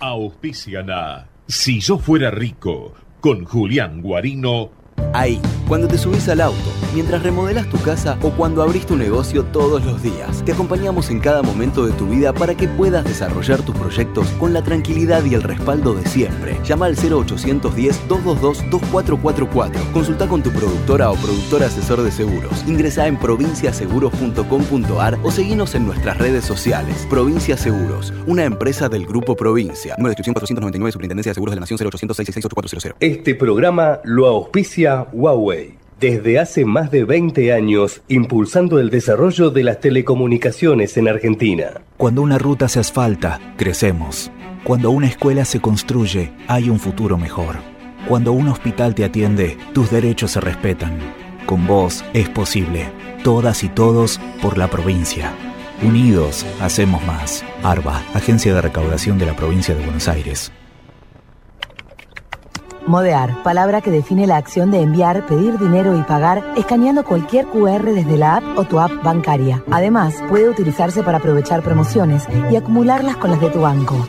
Auspician 0.00 0.88
Si 1.46 1.78
yo 1.80 1.98
fuera 1.98 2.30
rico, 2.30 2.94
con 3.20 3.44
Julián 3.44 4.00
Guarino 4.00 4.79
Ahí, 5.12 5.40
cuando 5.66 5.88
te 5.88 5.98
subís 5.98 6.28
al 6.28 6.40
auto, 6.40 6.56
mientras 6.94 7.22
remodelas 7.22 7.68
tu 7.68 7.76
casa 7.78 8.16
o 8.22 8.30
cuando 8.30 8.62
abrís 8.62 8.86
tu 8.86 8.96
negocio 8.96 9.44
todos 9.44 9.84
los 9.84 10.02
días. 10.02 10.42
Te 10.44 10.52
acompañamos 10.52 11.10
en 11.10 11.18
cada 11.20 11.42
momento 11.42 11.84
de 11.86 11.92
tu 11.92 12.06
vida 12.06 12.32
para 12.32 12.54
que 12.54 12.66
puedas 12.68 13.04
desarrollar 13.04 13.60
tus 13.62 13.76
proyectos 13.76 14.28
con 14.38 14.52
la 14.52 14.62
tranquilidad 14.62 15.24
y 15.24 15.34
el 15.34 15.42
respaldo 15.42 15.94
de 15.94 16.06
siempre. 16.06 16.56
Llama 16.64 16.86
al 16.86 16.96
0810-222-2444. 16.96 19.92
Consulta 19.92 20.28
con 20.28 20.42
tu 20.42 20.50
productora 20.50 21.10
o 21.10 21.16
productor 21.16 21.62
asesor 21.62 22.02
de 22.02 22.10
seguros. 22.10 22.64
Ingresa 22.66 23.06
en 23.06 23.18
provinciaseguros.com.ar 23.18 25.18
o 25.22 25.30
seguinos 25.30 25.74
en 25.74 25.86
nuestras 25.86 26.18
redes 26.18 26.44
sociales. 26.44 27.06
Provincia 27.08 27.56
Seguros, 27.56 28.12
una 28.26 28.44
empresa 28.44 28.88
del 28.88 29.06
Grupo 29.06 29.36
Provincia. 29.36 29.94
Número 29.98 30.10
de 30.10 30.12
inscripción 30.12 30.34
499, 30.34 30.92
Superintendencia 30.92 31.30
de 31.30 31.34
Seguros 31.34 31.52
de 31.52 31.56
la 31.56 31.60
Nación 31.60 31.78
0800 31.78 32.16
666 32.16 32.94
Este 33.00 33.34
programa 33.34 34.00
lo 34.04 34.26
auspicia 34.26 34.89
Huawei. 35.12 35.78
Desde 35.98 36.38
hace 36.38 36.64
más 36.64 36.90
de 36.90 37.04
20 37.04 37.52
años, 37.52 38.02
impulsando 38.08 38.78
el 38.78 38.88
desarrollo 38.88 39.50
de 39.50 39.64
las 39.64 39.80
telecomunicaciones 39.80 40.96
en 40.96 41.08
Argentina. 41.08 41.82
Cuando 41.98 42.22
una 42.22 42.38
ruta 42.38 42.68
se 42.68 42.80
asfalta, 42.80 43.38
crecemos. 43.56 44.30
Cuando 44.64 44.90
una 44.90 45.06
escuela 45.06 45.44
se 45.44 45.60
construye, 45.60 46.32
hay 46.48 46.70
un 46.70 46.78
futuro 46.78 47.18
mejor. 47.18 47.56
Cuando 48.08 48.32
un 48.32 48.48
hospital 48.48 48.94
te 48.94 49.04
atiende, 49.04 49.58
tus 49.74 49.90
derechos 49.90 50.32
se 50.32 50.40
respetan. 50.40 50.98
Con 51.46 51.66
vos 51.66 52.04
es 52.14 52.28
posible. 52.28 52.90
Todas 53.22 53.62
y 53.62 53.68
todos 53.68 54.20
por 54.40 54.56
la 54.56 54.68
provincia. 54.68 55.32
Unidos, 55.82 56.46
hacemos 56.60 57.04
más. 57.06 57.44
ARBA, 57.62 58.02
Agencia 58.14 58.54
de 58.54 58.62
Recaudación 58.62 59.18
de 59.18 59.26
la 59.26 59.36
Provincia 59.36 59.74
de 59.74 59.84
Buenos 59.84 60.08
Aires. 60.08 60.50
Modear, 62.90 63.44
palabra 63.44 63.80
que 63.82 63.92
define 63.92 64.26
la 64.26 64.36
acción 64.36 64.72
de 64.72 64.82
enviar, 64.82 65.24
pedir 65.26 65.56
dinero 65.60 65.96
y 65.96 66.02
pagar 66.02 66.42
escaneando 66.56 67.04
cualquier 67.04 67.46
QR 67.46 67.84
desde 67.84 68.16
la 68.16 68.38
app 68.38 68.58
o 68.58 68.64
tu 68.64 68.80
app 68.80 68.90
bancaria. 69.04 69.62
Además, 69.70 70.16
puede 70.28 70.48
utilizarse 70.48 71.04
para 71.04 71.18
aprovechar 71.18 71.62
promociones 71.62 72.24
y 72.50 72.56
acumularlas 72.56 73.16
con 73.16 73.30
las 73.30 73.40
de 73.40 73.48
tu 73.50 73.60
banco. 73.60 74.08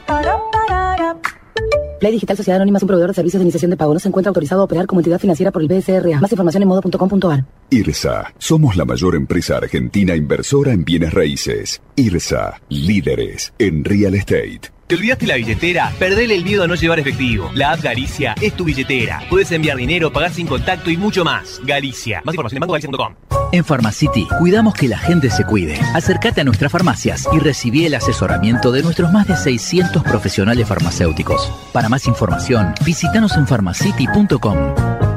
Play 1.99 2.11
Digital 2.13 2.35
Sociedad 2.35 2.55
Anónima 2.55 2.77
es 2.77 2.83
un 2.83 2.87
proveedor 2.87 3.11
de 3.11 3.13
servicios 3.13 3.39
de 3.39 3.43
iniciación 3.43 3.69
de 3.69 3.77
pago. 3.77 3.93
No 3.93 3.99
se 3.99 4.07
encuentra 4.07 4.29
autorizado 4.29 4.61
a 4.61 4.65
operar 4.65 4.87
como 4.87 5.01
entidad 5.01 5.19
financiera 5.19 5.51
por 5.51 5.61
el 5.61 5.67
BSRA. 5.67 6.19
Más 6.19 6.31
información 6.31 6.63
en 6.63 6.69
modo.com.ar. 6.69 7.45
IRSA. 7.71 8.33
Somos 8.37 8.75
la 8.75 8.85
mayor 8.85 9.15
empresa 9.15 9.57
argentina 9.57 10.15
inversora 10.15 10.73
en 10.73 10.83
bienes 10.83 11.13
raíces. 11.13 11.81
IRSA. 11.95 12.61
Líderes 12.69 13.53
en 13.57 13.85
real 13.85 14.13
estate. 14.13 14.61
¿Te 14.87 14.95
olvidaste 14.95 15.25
la 15.25 15.35
billetera? 15.35 15.89
Perdele 15.97 16.35
el 16.35 16.43
miedo 16.43 16.63
a 16.63 16.67
no 16.67 16.75
llevar 16.75 16.99
efectivo. 16.99 17.49
La 17.55 17.71
app 17.71 17.81
Galicia 17.81 18.35
es 18.41 18.53
tu 18.57 18.65
billetera. 18.65 19.21
Puedes 19.29 19.49
enviar 19.53 19.77
dinero, 19.77 20.11
pagar 20.11 20.33
sin 20.33 20.47
contacto 20.47 20.89
y 20.89 20.97
mucho 20.97 21.23
más. 21.23 21.61
Galicia. 21.63 22.21
Más 22.25 22.35
información 22.35 22.57
en 22.57 22.67
bancogalicia.com. 22.67 23.15
En 23.53 23.63
Pharmacity 23.63 24.27
cuidamos 24.37 24.73
que 24.73 24.89
la 24.89 24.97
gente 24.97 25.29
se 25.29 25.45
cuide. 25.45 25.79
Acércate 25.93 26.41
a 26.41 26.43
nuestras 26.43 26.73
farmacias 26.73 27.25
y 27.31 27.39
recibí 27.39 27.85
el 27.85 27.95
asesoramiento 27.95 28.73
de 28.73 28.83
nuestros 28.83 29.13
más 29.13 29.29
de 29.29 29.37
600 29.37 30.03
profesionales 30.03 30.67
farmacéuticos. 30.67 31.49
Para 31.71 31.87
más 31.87 32.05
información, 32.05 32.73
visítanos 32.85 33.37
en 33.37 33.47
pharmacity.com. 33.47 35.10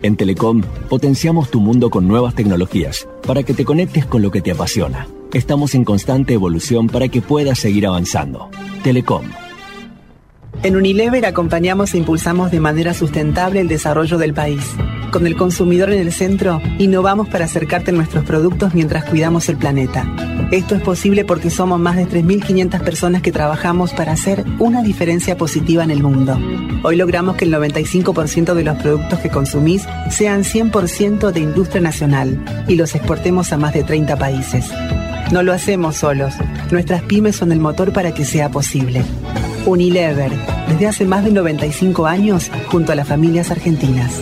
En 0.00 0.16
Telecom, 0.16 0.62
potenciamos 0.88 1.50
tu 1.50 1.60
mundo 1.60 1.90
con 1.90 2.06
nuevas 2.06 2.34
tecnologías 2.34 3.08
para 3.26 3.42
que 3.42 3.52
te 3.52 3.64
conectes 3.64 4.06
con 4.06 4.22
lo 4.22 4.30
que 4.30 4.40
te 4.40 4.52
apasiona. 4.52 5.08
Estamos 5.32 5.74
en 5.74 5.84
constante 5.84 6.34
evolución 6.34 6.86
para 6.86 7.08
que 7.08 7.20
puedas 7.20 7.58
seguir 7.58 7.86
avanzando. 7.86 8.48
Telecom. 8.84 9.24
En 10.62 10.76
Unilever 10.76 11.26
acompañamos 11.26 11.94
e 11.94 11.98
impulsamos 11.98 12.50
de 12.52 12.60
manera 12.60 12.94
sustentable 12.94 13.60
el 13.60 13.68
desarrollo 13.68 14.18
del 14.18 14.34
país. 14.34 14.62
Con 15.10 15.26
el 15.26 15.36
consumidor 15.36 15.90
en 15.90 16.00
el 16.00 16.12
centro, 16.12 16.60
innovamos 16.78 17.28
para 17.28 17.46
acercarte 17.46 17.92
nuestros 17.92 18.24
productos 18.24 18.74
mientras 18.74 19.04
cuidamos 19.04 19.48
el 19.48 19.56
planeta. 19.56 20.06
Esto 20.50 20.74
es 20.74 20.82
posible 20.82 21.24
porque 21.24 21.48
somos 21.48 21.80
más 21.80 21.96
de 21.96 22.06
3.500 22.06 22.82
personas 22.82 23.22
que 23.22 23.32
trabajamos 23.32 23.94
para 23.94 24.12
hacer 24.12 24.44
una 24.58 24.82
diferencia 24.82 25.38
positiva 25.38 25.82
en 25.82 25.90
el 25.90 26.02
mundo. 26.02 26.38
Hoy 26.82 26.96
logramos 26.96 27.36
que 27.36 27.46
el 27.46 27.54
95% 27.54 28.52
de 28.52 28.64
los 28.64 28.76
productos 28.76 29.18
que 29.20 29.30
consumís 29.30 29.82
sean 30.10 30.44
100% 30.44 31.32
de 31.32 31.40
industria 31.40 31.80
nacional 31.80 32.44
y 32.68 32.76
los 32.76 32.94
exportemos 32.94 33.50
a 33.52 33.56
más 33.56 33.72
de 33.72 33.84
30 33.84 34.16
países. 34.16 34.66
No 35.32 35.42
lo 35.42 35.54
hacemos 35.54 35.96
solos. 35.96 36.34
Nuestras 36.70 37.02
pymes 37.02 37.36
son 37.36 37.52
el 37.52 37.60
motor 37.60 37.94
para 37.94 38.12
que 38.12 38.26
sea 38.26 38.50
posible. 38.50 39.02
Unilever, 39.64 40.32
desde 40.68 40.86
hace 40.86 41.04
más 41.06 41.24
de 41.24 41.32
95 41.32 42.06
años, 42.06 42.50
junto 42.66 42.92
a 42.92 42.94
las 42.94 43.08
familias 43.08 43.50
argentinas. 43.50 44.20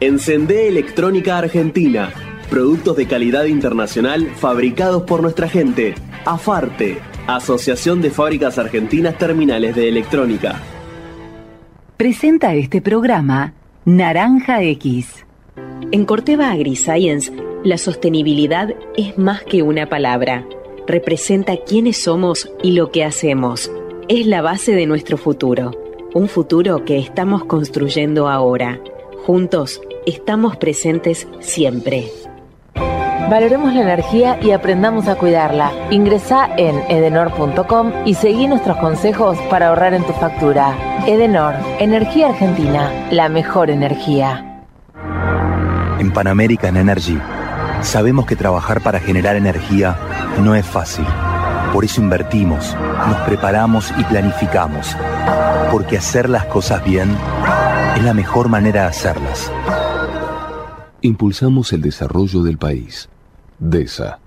Encendé 0.00 0.68
Electrónica 0.68 1.38
Argentina. 1.38 2.12
Productos 2.48 2.96
de 2.96 3.08
calidad 3.08 3.46
internacional 3.46 4.28
fabricados 4.36 5.02
por 5.02 5.22
nuestra 5.22 5.48
gente. 5.48 5.96
AFARTE, 6.24 7.00
Asociación 7.26 8.00
de 8.00 8.12
Fábricas 8.12 8.58
Argentinas 8.58 9.18
Terminales 9.18 9.74
de 9.74 9.88
Electrónica. 9.88 10.62
Presenta 11.96 12.54
este 12.54 12.80
programa 12.80 13.54
Naranja 13.84 14.62
X. 14.62 15.26
En 15.90 16.04
Corteva 16.04 16.52
AgriScience, 16.52 17.32
la 17.64 17.76
sostenibilidad 17.76 18.72
es 18.96 19.18
más 19.18 19.42
que 19.42 19.62
una 19.62 19.88
palabra. 19.88 20.46
Representa 20.86 21.56
quiénes 21.56 22.00
somos 22.00 22.48
y 22.62 22.70
lo 22.70 22.92
que 22.92 23.02
hacemos. 23.02 23.68
Es 24.06 24.28
la 24.28 24.42
base 24.42 24.76
de 24.76 24.86
nuestro 24.86 25.18
futuro. 25.18 25.72
Un 26.14 26.28
futuro 26.28 26.84
que 26.84 27.00
estamos 27.00 27.46
construyendo 27.46 28.28
ahora. 28.28 28.80
Juntos 29.28 29.82
estamos 30.06 30.56
presentes 30.56 31.28
siempre. 31.40 32.10
Valoremos 33.28 33.74
la 33.74 33.82
energía 33.82 34.38
y 34.40 34.52
aprendamos 34.52 35.06
a 35.06 35.16
cuidarla. 35.16 35.70
Ingresa 35.90 36.48
en 36.56 36.76
edenor.com 36.88 37.92
y 38.06 38.14
seguí 38.14 38.46
nuestros 38.46 38.78
consejos 38.78 39.36
para 39.50 39.68
ahorrar 39.68 39.92
en 39.92 40.02
tu 40.06 40.14
factura. 40.14 40.74
Edenor, 41.06 41.56
Energía 41.78 42.28
Argentina, 42.28 42.90
la 43.10 43.28
mejor 43.28 43.68
energía. 43.68 44.64
En 45.98 46.10
Pan 46.10 46.28
American 46.28 46.78
Energy 46.78 47.18
sabemos 47.82 48.24
que 48.24 48.34
trabajar 48.34 48.80
para 48.80 48.98
generar 48.98 49.36
energía 49.36 49.94
no 50.42 50.54
es 50.54 50.64
fácil. 50.64 51.04
Por 51.74 51.84
eso 51.84 52.00
invertimos, 52.00 52.74
nos 53.06 53.18
preparamos 53.26 53.92
y 53.98 54.04
planificamos. 54.04 54.96
Porque 55.70 55.98
hacer 55.98 56.30
las 56.30 56.46
cosas 56.46 56.82
bien 56.82 57.14
es 57.98 58.04
la 58.04 58.14
mejor 58.14 58.48
manera 58.48 58.82
de 58.82 58.88
hacerlas. 58.88 59.50
Impulsamos 61.00 61.72
el 61.72 61.80
desarrollo 61.82 62.44
del 62.44 62.58
país. 62.58 63.08
DESA. 63.58 64.20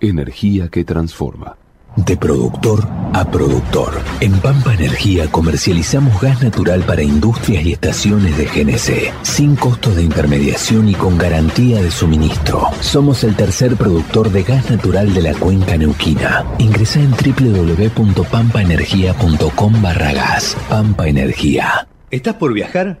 Energía 0.00 0.68
que 0.68 0.84
transforma. 0.84 1.56
De 1.96 2.18
productor 2.18 2.86
a 3.14 3.24
productor. 3.24 3.94
En 4.20 4.32
Pampa 4.40 4.74
Energía 4.74 5.30
comercializamos 5.30 6.20
gas 6.20 6.42
natural 6.42 6.82
para 6.82 7.02
industrias 7.02 7.64
y 7.64 7.72
estaciones 7.72 8.36
de 8.36 8.44
GNC, 8.46 9.14
sin 9.22 9.56
costo 9.56 9.94
de 9.94 10.02
intermediación 10.02 10.86
y 10.88 10.94
con 10.94 11.16
garantía 11.16 11.80
de 11.80 11.90
suministro. 11.90 12.68
Somos 12.80 13.24
el 13.24 13.34
tercer 13.36 13.76
productor 13.76 14.30
de 14.30 14.42
gas 14.42 14.70
natural 14.70 15.14
de 15.14 15.22
la 15.22 15.32
cuenca 15.34 15.78
neuquina. 15.78 16.44
Ingresa 16.58 17.00
en 17.00 17.12
www.pampaenergia.com 17.12 19.80
barra 19.80 20.12
gas. 20.12 20.54
Pampa 20.68 21.08
Energía. 21.08 21.88
¿Estás 22.10 22.34
por 22.34 22.52
viajar? 22.52 23.00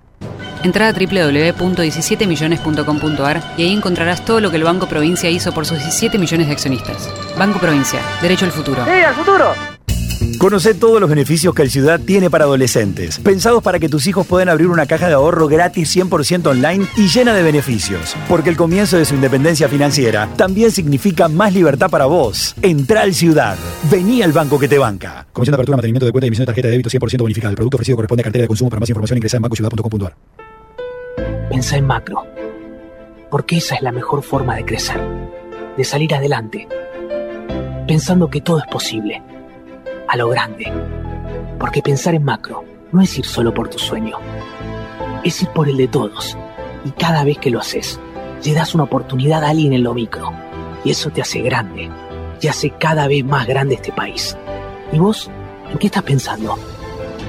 Entra 0.63 0.87
a 0.87 0.93
www.17millones.com.ar 0.93 3.43
y 3.57 3.63
ahí 3.63 3.73
encontrarás 3.73 4.23
todo 4.25 4.39
lo 4.39 4.51
que 4.51 4.57
el 4.57 4.63
Banco 4.63 4.87
Provincia 4.87 5.29
hizo 5.29 5.53
por 5.53 5.65
sus 5.65 5.79
17 5.79 6.17
millones 6.17 6.47
de 6.47 6.53
accionistas. 6.53 7.09
Banco 7.37 7.59
Provincia, 7.59 7.99
derecho 8.21 8.45
al 8.45 8.51
futuro. 8.51 8.85
¡Sí, 8.85 8.91
al 8.91 9.15
futuro! 9.15 9.53
Conoce 10.37 10.73
todos 10.73 10.99
los 10.99 11.09
beneficios 11.09 11.53
que 11.53 11.61
el 11.61 11.69
Ciudad 11.69 11.99
tiene 11.99 12.29
para 12.29 12.45
adolescentes, 12.45 13.19
pensados 13.19 13.61
para 13.61 13.79
que 13.79 13.89
tus 13.89 14.07
hijos 14.07 14.25
puedan 14.25 14.49
abrir 14.49 14.67
una 14.67 14.85
caja 14.85 15.07
de 15.07 15.13
ahorro 15.13 15.47
gratis 15.47 15.95
100% 15.95 16.47
online 16.47 16.87
y 16.97 17.07
llena 17.07 17.33
de 17.33 17.43
beneficios. 17.43 18.15
Porque 18.27 18.49
el 18.49 18.57
comienzo 18.57 18.97
de 18.97 19.05
su 19.05 19.15
independencia 19.15 19.67
financiera 19.67 20.29
también 20.37 20.71
significa 20.71 21.27
más 21.27 21.53
libertad 21.53 21.89
para 21.89 22.05
vos. 22.05 22.55
Entra 22.61 23.01
al 23.01 23.13
Ciudad. 23.13 23.57
Vení 23.91 24.23
al 24.23 24.31
banco 24.31 24.57
que 24.57 24.67
te 24.67 24.79
banca. 24.79 25.27
Comisión 25.31 25.53
de 25.53 25.55
apertura, 25.57 25.77
mantenimiento 25.77 26.05
de 26.05 26.11
cuenta 26.11 26.25
y 26.25 26.29
emisión 26.29 26.43
de 26.43 26.47
tarjeta 26.47 26.67
de 26.67 26.71
débito 26.71 26.89
100% 26.89 27.19
bonificada. 27.19 27.51
El 27.51 27.55
producto 27.55 27.77
ofrecido 27.77 27.97
corresponde 27.97 28.21
a 28.21 28.25
cartera 28.25 28.43
de 28.43 28.47
consumo. 28.47 28.69
Para 28.69 28.79
más 28.79 28.89
información 28.89 29.17
ingresa 29.17 29.37
en 29.37 29.43
bancociudad.com.ar. 29.43 30.50
Pensa 31.51 31.75
en 31.75 31.85
macro. 31.85 32.25
Porque 33.29 33.57
esa 33.57 33.75
es 33.75 33.81
la 33.81 33.91
mejor 33.91 34.23
forma 34.23 34.55
de 34.55 34.63
crecer. 34.63 35.01
De 35.75 35.83
salir 35.83 36.15
adelante. 36.15 36.65
Pensando 37.85 38.29
que 38.29 38.39
todo 38.39 38.59
es 38.59 38.67
posible 38.67 39.21
a 40.07 40.15
lo 40.15 40.29
grande. 40.29 40.71
Porque 41.59 41.81
pensar 41.81 42.15
en 42.15 42.23
macro 42.23 42.63
no 42.93 43.01
es 43.01 43.17
ir 43.17 43.25
solo 43.25 43.53
por 43.53 43.67
tu 43.67 43.77
sueño, 43.79 44.17
es 45.25 45.41
ir 45.41 45.49
por 45.49 45.67
el 45.67 45.75
de 45.75 45.89
todos. 45.89 46.37
Y 46.85 46.91
cada 46.91 47.25
vez 47.25 47.37
que 47.37 47.49
lo 47.49 47.59
haces, 47.59 47.99
le 48.45 48.53
das 48.53 48.73
una 48.73 48.85
oportunidad 48.85 49.43
a 49.43 49.49
alguien 49.49 49.73
en 49.73 49.83
lo 49.83 49.93
micro. 49.93 50.31
Y 50.85 50.91
eso 50.91 51.09
te 51.09 51.21
hace 51.21 51.41
grande, 51.41 51.89
y 52.41 52.47
hace 52.47 52.69
cada 52.71 53.07
vez 53.07 53.25
más 53.25 53.45
grande 53.45 53.75
este 53.75 53.91
país. 53.91 54.37
¿Y 54.93 54.99
vos? 54.99 55.29
¿En 55.69 55.77
qué 55.77 55.87
estás 55.87 56.03
pensando? 56.03 56.57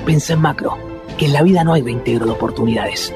Pensa 0.06 0.32
en 0.32 0.40
macro, 0.40 0.78
que 1.18 1.26
en 1.26 1.32
la 1.32 1.42
vida 1.42 1.64
no 1.64 1.74
hay 1.74 1.82
reintegro 1.82 2.26
de 2.26 2.32
oportunidades. 2.32 3.12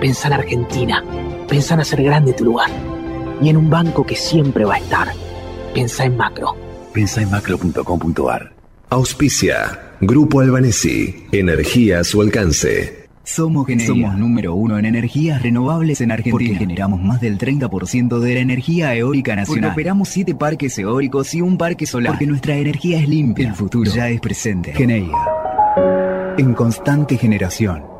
Pensa 0.00 0.28
en 0.28 0.34
Argentina, 0.34 1.04
pensa 1.48 1.74
en 1.74 1.80
hacer 1.80 2.02
grande 2.04 2.32
tu 2.32 2.44
lugar. 2.44 2.70
Y 3.42 3.48
en 3.48 3.56
un 3.56 3.68
banco 3.68 4.06
que 4.06 4.14
siempre 4.14 4.64
va 4.64 4.74
a 4.74 4.78
estar. 4.78 5.08
Pensa 5.74 6.04
en 6.04 6.16
macro. 6.16 6.56
Pensa 6.92 7.20
en 7.20 7.30
macro.com.ar 7.30 8.52
Auspicia. 8.90 9.96
Grupo 10.00 10.40
Albanesi. 10.40 11.26
Energía 11.32 12.00
a 12.00 12.04
su 12.04 12.20
alcance. 12.20 13.08
Somos, 13.24 13.66
Somos 13.84 14.16
número 14.16 14.54
uno 14.54 14.78
en 14.78 14.86
energías 14.86 15.42
renovables 15.42 16.00
en 16.00 16.12
Argentina. 16.12 16.32
Porque 16.32 16.54
generamos 16.54 17.02
más 17.02 17.20
del 17.20 17.36
30% 17.36 18.20
de 18.20 18.34
la 18.34 18.40
energía 18.40 18.94
eólica 18.94 19.34
nacional. 19.34 19.70
Porque 19.70 19.82
operamos 19.82 20.08
siete 20.08 20.34
parques 20.34 20.78
eólicos 20.78 21.34
y 21.34 21.42
un 21.42 21.58
parque 21.58 21.86
solar. 21.86 22.12
Porque 22.12 22.26
nuestra 22.26 22.56
energía 22.56 23.00
es 23.00 23.08
limpia. 23.08 23.48
El 23.48 23.54
futuro 23.54 23.90
ya 23.90 24.08
es 24.08 24.20
presente. 24.20 24.72
Geneia. 24.72 25.12
En 26.38 26.54
constante 26.54 27.18
generación. 27.18 27.97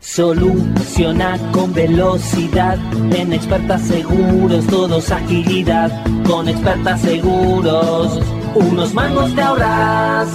Soluciona 0.00 1.38
con 1.52 1.72
velocidad. 1.72 2.78
En 3.14 3.32
expertas 3.32 3.82
seguros, 3.82 4.66
todos 4.66 5.10
agilidad. 5.10 6.04
Con 6.26 6.48
expertas 6.48 7.00
seguros 7.02 8.20
unos 8.54 8.94
mangos 8.94 9.34
te 9.34 9.42
ahorras. 9.42 10.28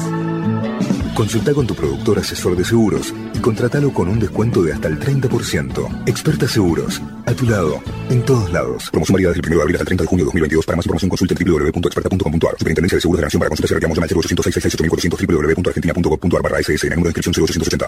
Consulta 1.15 1.53
con 1.53 1.65
tu 1.65 1.73
productor 1.73 2.19
asesor 2.19 2.55
de 2.55 2.65
seguros 2.65 3.13
y 3.33 3.39
contratalo 3.39 3.93
con 3.93 4.09
un 4.09 4.19
descuento 4.19 4.61
de 4.61 4.73
hasta 4.73 4.89
el 4.89 4.99
30%. 4.99 6.03
Experta 6.07 6.47
Seguros, 6.47 7.01
a 7.25 7.33
tu 7.33 7.45
lado, 7.45 7.81
en 8.09 8.23
todos 8.23 8.51
lados. 8.51 8.89
Promoción 8.91 9.13
válida 9.13 9.29
desde 9.29 9.41
el 9.41 9.47
1 9.47 9.55
de 9.55 9.61
abril 9.61 9.75
hasta 9.75 9.83
el 9.83 9.87
30 9.87 10.03
de 10.03 10.07
junio 10.07 10.23
de 10.23 10.27
2022. 10.27 10.65
Para 10.65 10.75
más 10.75 10.85
información 10.85 11.09
consulte 11.09 11.35
www.experta.com.ar. 11.35 12.55
Superintendencia 12.59 12.97
de 12.97 13.01
Seguros 13.01 13.19
de 13.19 13.25
Nación 13.25 13.39
para 13.39 13.49
consultas 13.49 13.71
y 13.71 13.73
reclamos 13.75 13.97
al 13.97 14.09
0806 14.09 14.77
www.argentina.gov.ar 14.77 16.41
barra 16.41 16.59
SS 16.59 16.87
en 16.87 16.93
el 16.93 16.99
número 16.99 17.13
de 17.13 17.19
inscripción 17.19 17.45
0880. 17.45 17.87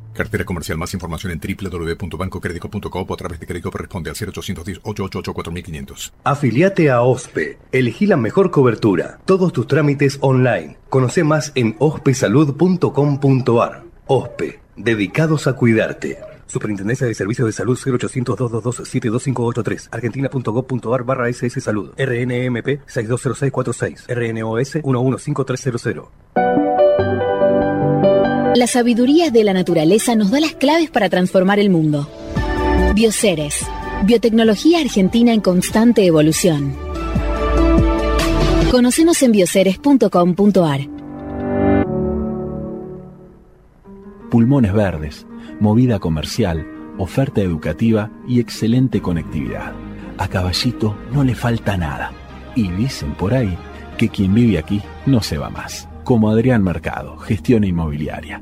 Cartera 0.21 0.45
comercial. 0.45 0.77
Más 0.77 0.93
información 0.93 1.31
en 1.31 1.39
www.bancocredico.com 1.39 3.05
o 3.09 3.13
a 3.13 3.17
través 3.17 3.39
de 3.39 3.47
crédito 3.47 3.71
responde 3.71 4.11
al 4.11 4.15
0810-888-4500. 4.15 6.11
Afiliate 6.23 6.91
a 6.91 7.01
OSPE. 7.01 7.57
Elegí 7.71 8.05
la 8.05 8.17
mejor 8.17 8.51
cobertura. 8.51 9.17
Todos 9.25 9.51
tus 9.51 9.65
trámites 9.65 10.19
online. 10.21 10.77
Conoce 10.89 11.23
más 11.23 11.51
en 11.55 11.75
ospesalud.com.ar. 11.79 13.83
OSPE. 14.05 14.59
Dedicados 14.75 15.47
a 15.47 15.53
cuidarte. 15.53 16.19
Superintendencia 16.45 17.07
de 17.07 17.15
Servicios 17.15 17.47
de 17.47 17.53
Salud 17.53 17.75
0800 17.75 18.37
222 18.37 18.87
72583 18.87 19.89
argentina.gov.ar 19.91 21.03
barra 21.03 21.29
SS 21.29 21.61
Salud 21.61 21.95
RNMP 21.97 22.81
620646 22.85 24.05
RNOS 24.07 24.81
115300 24.83 26.60
la 28.55 28.67
sabiduría 28.67 29.31
de 29.31 29.43
la 29.43 29.53
naturaleza 29.53 30.15
nos 30.15 30.31
da 30.31 30.39
las 30.39 30.53
claves 30.53 30.89
para 30.89 31.09
transformar 31.09 31.59
el 31.59 31.69
mundo. 31.69 32.07
Bioceres, 32.93 33.65
biotecnología 34.03 34.79
argentina 34.79 35.33
en 35.33 35.41
constante 35.41 36.05
evolución. 36.05 36.75
Conocenos 38.69 39.21
en 39.21 39.31
bioceres.com.ar. 39.31 40.81
Pulmones 44.29 44.73
verdes, 44.73 45.25
movida 45.59 45.99
comercial, 45.99 46.65
oferta 46.97 47.41
educativa 47.41 48.11
y 48.27 48.39
excelente 48.39 49.01
conectividad. 49.01 49.73
A 50.17 50.27
Caballito 50.27 50.97
no 51.11 51.23
le 51.23 51.35
falta 51.35 51.77
nada. 51.77 52.11
Y 52.55 52.69
dicen 52.71 53.13
por 53.13 53.33
ahí 53.33 53.57
que 53.97 54.09
quien 54.09 54.33
vive 54.33 54.57
aquí 54.57 54.81
no 55.05 55.21
se 55.21 55.37
va 55.37 55.49
más 55.49 55.90
como 56.11 56.29
Adrián 56.29 56.61
Mercado, 56.61 57.15
gestión 57.19 57.63
inmobiliaria. 57.63 58.41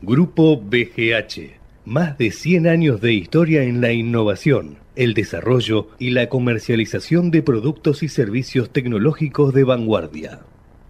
Grupo 0.01 0.57
BGH. 0.57 1.55
Más 1.85 2.17
de 2.17 2.31
100 2.31 2.67
años 2.67 2.99
de 2.99 3.13
historia 3.13 3.63
en 3.63 3.79
la 3.79 3.93
innovación, 3.93 4.79
el 4.97 5.13
desarrollo 5.13 5.87
y 5.97 6.09
la 6.09 6.27
comercialización 6.27 7.31
de 7.31 7.41
productos 7.41 8.03
y 8.03 8.09
servicios 8.09 8.71
tecnológicos 8.71 9.53
de 9.53 9.63
vanguardia. 9.63 10.41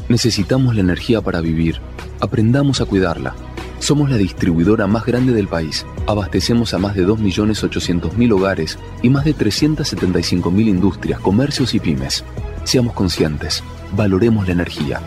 Necesitamos 0.10 0.76
la 0.76 0.82
energía 0.82 1.22
para 1.22 1.40
vivir. 1.40 1.78
Aprendamos 2.20 2.82
a 2.82 2.86
cuidarla. 2.86 3.36
Somos 3.80 4.10
la 4.10 4.18
distribuidora 4.18 4.86
más 4.86 5.06
grande 5.06 5.32
del 5.32 5.48
país. 5.48 5.86
Abastecemos 6.06 6.74
a 6.74 6.80
más 6.80 6.96
de 6.96 7.08
2.800.000 7.08 8.34
hogares 8.34 8.78
y 9.02 9.10
más 9.10 9.24
de 9.24 9.34
375.000 9.34 10.68
industrias, 10.68 11.22
comercios 11.22 11.74
y 11.74 11.80
pymes. 11.80 12.26
Seamos 12.66 12.92
conscientes. 12.94 13.64
Valoremos 13.96 14.46
la 14.46 14.54
energía. 14.54 15.00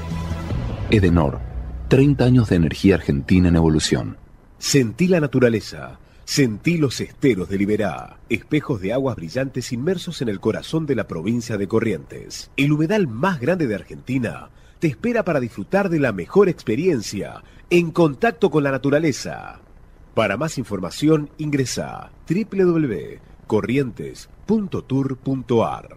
Edenor 0.91 1.46
30 1.89 2.25
años 2.25 2.49
de 2.49 2.57
energía 2.57 2.97
argentina 2.97 3.49
en 3.49 3.57
evolución. 3.57 4.17
Sentí 4.59 5.07
la 5.07 5.21
naturaleza. 5.21 6.01
Sentí 6.25 6.79
los 6.79 7.01
esteros 7.01 7.49
de 7.49 7.57
Liberá, 7.57 8.17
espejos 8.29 8.81
de 8.81 8.93
aguas 8.93 9.15
brillantes 9.15 9.73
inmersos 9.73 10.21
en 10.23 10.29
el 10.29 10.41
corazón 10.41 10.85
de 10.85 10.97
la 10.97 11.07
provincia 11.07 11.57
de 11.57 11.69
Corrientes. 11.69 12.51
El 12.57 12.73
humedal 12.73 13.07
más 13.07 13.39
grande 13.39 13.69
de 13.69 13.77
Argentina 13.77 14.51
te 14.81 14.89
espera 14.89 15.25
para 15.25 15.39
disfrutar 15.39 15.89
de 15.89 16.01
la 16.01 16.11
mejor 16.11 16.49
experiencia 16.49 17.45
en 17.71 17.93
contacto 17.93 18.51
con 18.51 18.65
la 18.65 18.73
naturaleza. 18.73 19.61
Para 20.15 20.37
más 20.37 20.59
información 20.59 21.31
ingresa 21.39 22.11
corrientes.tour.ar. 23.47 25.97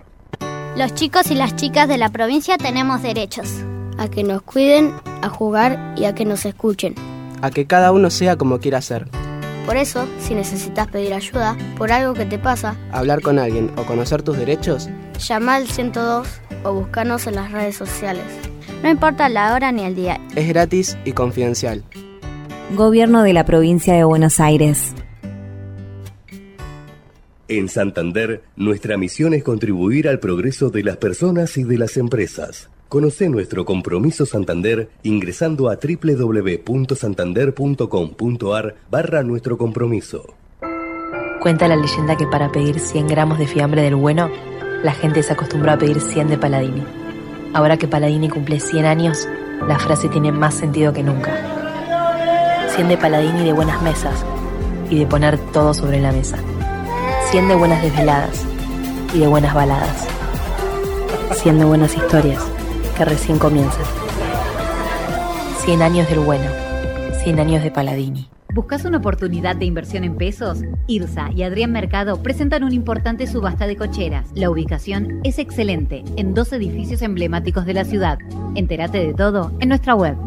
Los 0.78 0.94
chicos 0.94 1.32
y 1.32 1.36
las 1.36 1.56
chicas 1.56 1.88
de 1.88 1.98
la 1.98 2.10
provincia 2.10 2.58
tenemos 2.58 3.02
derechos. 3.02 3.64
A 4.00 4.08
que 4.10 4.24
nos 4.24 4.42
cuiden, 4.42 4.94
a 5.22 5.28
jugar 5.28 5.94
y 5.98 6.06
a 6.06 6.16
que 6.16 6.24
nos 6.24 6.46
escuchen. 6.46 6.96
A 7.42 7.52
que 7.52 7.68
cada 7.68 7.92
uno 7.92 8.10
sea 8.10 8.38
como 8.38 8.60
quiera 8.60 8.82
ser. 8.82 9.10
Por 9.66 9.76
eso, 9.76 10.08
si 10.22 10.36
necesitas 10.36 10.88
pedir 10.88 11.14
ayuda 11.14 11.58
por 11.78 11.92
algo 11.92 12.14
que 12.14 12.26
te 12.26 12.40
pasa, 12.40 12.78
hablar 12.94 13.22
con 13.22 13.38
alguien 13.38 13.70
o 13.76 13.84
conocer 13.84 14.24
tus 14.24 14.38
derechos, 14.38 14.90
llama 15.20 15.56
al 15.56 15.68
102 15.68 16.28
o 16.64 16.74
búscanos 16.74 17.28
en 17.28 17.36
las 17.36 17.52
redes 17.52 17.76
sociales. 17.76 18.24
No 18.82 18.90
importa 18.90 19.28
la 19.28 19.54
hora 19.54 19.74
ni 19.74 19.84
el 19.84 19.96
día. 19.96 20.18
Es 20.34 20.48
gratis 20.48 20.98
y 21.04 21.12
confidencial. 21.12 21.84
Gobierno 22.78 23.22
de 23.22 23.34
la 23.34 23.44
provincia 23.44 23.94
de 23.96 24.06
Buenos 24.06 24.40
Aires. 24.40 24.94
En 27.50 27.68
Santander, 27.68 28.44
nuestra 28.56 28.96
misión 28.96 29.34
es 29.34 29.44
contribuir 29.44 30.08
al 30.08 30.20
progreso 30.20 30.70
de 30.70 30.84
las 30.84 30.96
personas 30.96 31.58
y 31.58 31.64
de 31.64 31.78
las 31.78 31.98
empresas. 31.98 32.70
Conoce 32.90 33.30
nuestro 33.30 33.64
compromiso 33.66 34.26
Santander 34.26 34.90
ingresando 35.04 35.70
a 35.70 35.78
www.santander.com.ar 35.78 38.76
barra 38.90 39.22
nuestro 39.22 39.60
compromiso. 39.60 40.34
Cuenta 41.40 41.68
la 41.68 41.76
leyenda 41.76 42.18
que 42.18 42.26
para 42.26 42.52
pedir 42.52 42.80
100 42.80 43.08
gramos 43.08 43.38
de 43.38 43.46
fiambre 43.46 43.84
del 43.84 43.94
bueno, 43.94 44.32
la 44.82 44.94
gente 44.94 45.22
se 45.22 45.34
acostumbró 45.34 45.74
a 45.74 45.78
pedir 45.78 46.02
100 46.02 46.30
de 46.30 46.40
Paladini. 46.40 46.84
Ahora 47.54 47.78
que 47.78 47.88
Paladini 47.88 48.28
cumple 48.28 48.60
100 48.60 48.86
años, 48.86 49.28
la 49.68 49.78
frase 49.78 50.10
tiene 50.10 50.32
más 50.32 50.56
sentido 50.56 50.92
que 50.92 51.04
nunca. 51.04 51.32
100 52.76 52.88
de 52.88 52.98
Paladini 52.98 53.44
de 53.44 53.54
buenas 53.54 53.80
mesas 53.84 54.26
y 54.90 54.98
de 54.98 55.06
poner 55.06 55.38
todo 55.52 55.76
sobre 55.76 56.02
la 56.02 56.12
mesa. 56.12 56.40
100 57.30 57.50
de 57.50 57.56
buenas 57.56 57.84
desveladas 57.84 58.44
y 59.14 59.20
de 59.20 59.28
buenas 59.28 59.54
baladas. 59.54 60.08
100 61.36 61.60
de 61.60 61.66
buenas 61.66 61.96
historias 61.96 62.44
que 63.00 63.06
recién 63.06 63.40
comienzan. 63.40 63.86
100 65.64 65.82
años 65.82 66.10
del 66.10 66.20
bueno. 66.20 66.52
100 67.24 67.40
años 67.40 67.64
de 67.64 67.72
Paladini. 67.72 68.30
¿Buscas 68.54 68.84
una 68.84 68.98
oportunidad 68.98 69.56
de 69.56 69.64
inversión 69.64 70.04
en 70.04 70.18
pesos? 70.18 70.60
IRSA 70.88 71.32
y 71.34 71.44
Adrián 71.44 71.72
Mercado 71.72 72.22
presentan 72.22 72.66
una 72.66 72.74
importante 72.74 73.26
subasta 73.26 73.68
de 73.68 73.78
cocheras. 73.78 74.28
La 74.36 74.50
ubicación 74.50 75.22
es 75.24 75.40
excelente, 75.40 76.04
en 76.18 76.34
dos 76.34 76.52
edificios 76.52 77.02
emblemáticos 77.02 77.66
de 77.66 77.74
la 77.74 77.86
ciudad. 77.86 78.20
Entérate 78.56 78.98
de 78.98 79.14
todo 79.14 79.54
en 79.62 79.70
nuestra 79.70 79.96
web. 79.96 80.18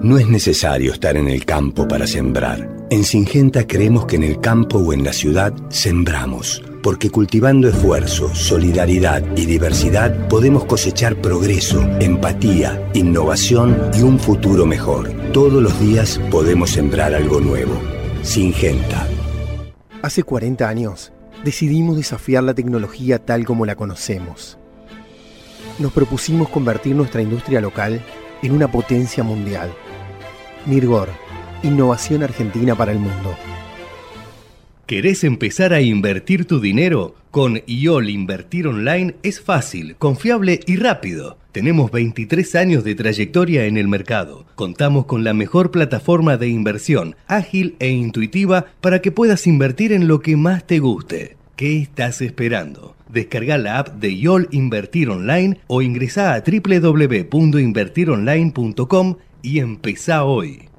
No 0.00 0.16
es 0.16 0.28
necesario 0.28 0.92
estar 0.92 1.16
en 1.16 1.26
el 1.26 1.44
campo 1.44 1.88
para 1.88 2.06
sembrar. 2.06 2.86
En 2.90 3.02
Singenta 3.02 3.66
creemos 3.66 4.06
que 4.06 4.16
en 4.16 4.22
el 4.22 4.38
campo 4.38 4.78
o 4.78 4.92
en 4.92 5.02
la 5.02 5.12
ciudad 5.12 5.52
sembramos, 5.68 6.62
porque 6.84 7.10
cultivando 7.10 7.66
esfuerzo, 7.66 8.34
solidaridad 8.34 9.24
y 9.38 9.46
diversidad 9.46 10.28
podemos 10.28 10.66
cosechar 10.66 11.16
progreso, 11.16 11.80
empatía, 11.98 12.90
innovación 12.92 13.90
y 13.94 14.02
un 14.02 14.18
futuro 14.18 14.66
mejor. 14.66 15.10
Todos 15.32 15.62
los 15.62 15.80
días 15.80 16.20
podemos 16.30 16.72
sembrar 16.72 17.14
algo 17.14 17.40
nuevo. 17.40 17.72
Singenta. 18.22 19.08
Hace 20.02 20.24
40 20.24 20.68
años 20.68 21.10
decidimos 21.42 21.96
desafiar 21.96 22.44
la 22.44 22.52
tecnología 22.52 23.18
tal 23.18 23.46
como 23.46 23.64
la 23.64 23.76
conocemos. 23.76 24.58
Nos 25.78 25.90
propusimos 25.90 26.50
convertir 26.50 26.94
nuestra 26.94 27.22
industria 27.22 27.62
local 27.62 28.02
en 28.42 28.52
una 28.52 28.70
potencia 28.70 29.24
mundial. 29.24 29.72
Mirgor, 30.66 31.08
innovación 31.62 32.22
argentina 32.22 32.74
para 32.74 32.92
el 32.92 32.98
mundo. 32.98 33.34
¿Querés 34.86 35.24
empezar 35.24 35.72
a 35.72 35.80
invertir 35.80 36.44
tu 36.44 36.60
dinero? 36.60 37.14
Con 37.30 37.62
IOL 37.66 38.10
Invertir 38.10 38.66
Online 38.66 39.14
es 39.22 39.40
fácil, 39.40 39.96
confiable 39.96 40.60
y 40.66 40.76
rápido. 40.76 41.38
Tenemos 41.52 41.90
23 41.90 42.54
años 42.54 42.84
de 42.84 42.94
trayectoria 42.94 43.64
en 43.64 43.78
el 43.78 43.88
mercado. 43.88 44.44
Contamos 44.56 45.06
con 45.06 45.24
la 45.24 45.32
mejor 45.32 45.70
plataforma 45.70 46.36
de 46.36 46.48
inversión, 46.48 47.16
ágil 47.26 47.76
e 47.78 47.88
intuitiva 47.88 48.66
para 48.82 49.00
que 49.00 49.10
puedas 49.10 49.46
invertir 49.46 49.90
en 49.90 50.06
lo 50.06 50.20
que 50.20 50.36
más 50.36 50.66
te 50.66 50.80
guste. 50.80 51.38
¿Qué 51.56 51.78
estás 51.78 52.20
esperando? 52.20 52.94
Descarga 53.08 53.56
la 53.56 53.78
app 53.78 53.88
de 53.88 54.18
YOL 54.18 54.48
Invertir 54.50 55.08
Online 55.08 55.60
o 55.66 55.80
ingresa 55.80 56.34
a 56.34 56.42
www.invertironline.com 56.42 59.16
y 59.40 59.60
empezá 59.60 60.24
hoy. 60.24 60.73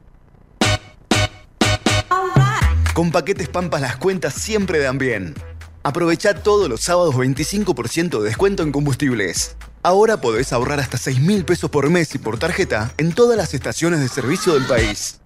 Con 2.96 3.12
paquetes 3.12 3.50
Pampas 3.50 3.82
las 3.82 3.98
cuentas 3.98 4.34
siempre 4.36 4.80
dan 4.80 4.98
bien. 4.98 5.36
Aprovecha 5.84 6.34
todos 6.34 6.70
los 6.70 6.80
sábados 6.80 7.14
25% 7.16 8.20
de 8.20 8.24
descuento 8.24 8.64
en 8.64 8.72
combustibles. 8.72 9.58
Ahora 9.84 10.22
podés 10.22 10.54
ahorrar 10.54 10.80
hasta 10.80 10.98
6 10.98 11.20
mil 11.20 11.44
pesos 11.44 11.70
por 11.70 11.90
mes 11.90 12.16
y 12.16 12.20
por 12.20 12.40
tarjeta 12.40 12.94
en 12.98 13.12
todas 13.12 13.36
las 13.36 13.54
estaciones 13.54 14.00
de 14.00 14.08
servicio 14.08 14.54
del 14.54 14.66
país. 14.66 15.20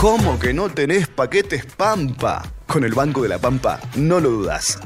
¿Cómo 0.00 0.40
que 0.40 0.52
no 0.52 0.68
tenés 0.68 1.06
paquetes 1.06 1.64
Pampa? 1.64 2.42
Con 2.66 2.82
el 2.82 2.92
Banco 2.92 3.22
de 3.22 3.28
la 3.28 3.38
Pampa, 3.38 3.78
no 3.94 4.18
lo 4.18 4.30
dudas. 4.30 4.80